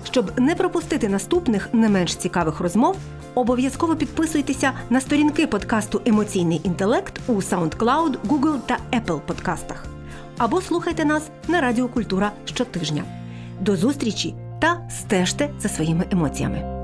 Щоб 0.04 0.40
не 0.40 0.56
пропустити 0.56 1.10
наступних 1.10 1.70
не 1.74 1.90
менш 1.90 2.16
цікавих 2.16 2.60
розмов, 2.60 2.98
обов'язково 3.36 3.96
підписуйтеся 3.96 4.72
на 4.90 5.02
сторінки 5.02 5.48
подкасту 5.48 6.02
Емоційний 6.06 6.62
інтелект 6.64 7.20
у 7.28 7.34
SoundCloud, 7.34 8.16
Google 8.28 8.60
та 8.66 8.78
Apple 8.94 9.20
подкастах. 9.20 9.86
Або 10.38 10.62
слухайте 10.62 11.06
нас 11.06 11.30
на 11.48 11.62
Радіо 11.62 11.88
Культура 11.88 12.32
щотижня. 12.46 13.04
До 13.60 13.76
зустрічі 13.76 14.36
та 14.60 14.90
стежте 14.90 15.50
за 15.60 15.70
своїми 15.70 16.06
емоціями. 16.12 16.82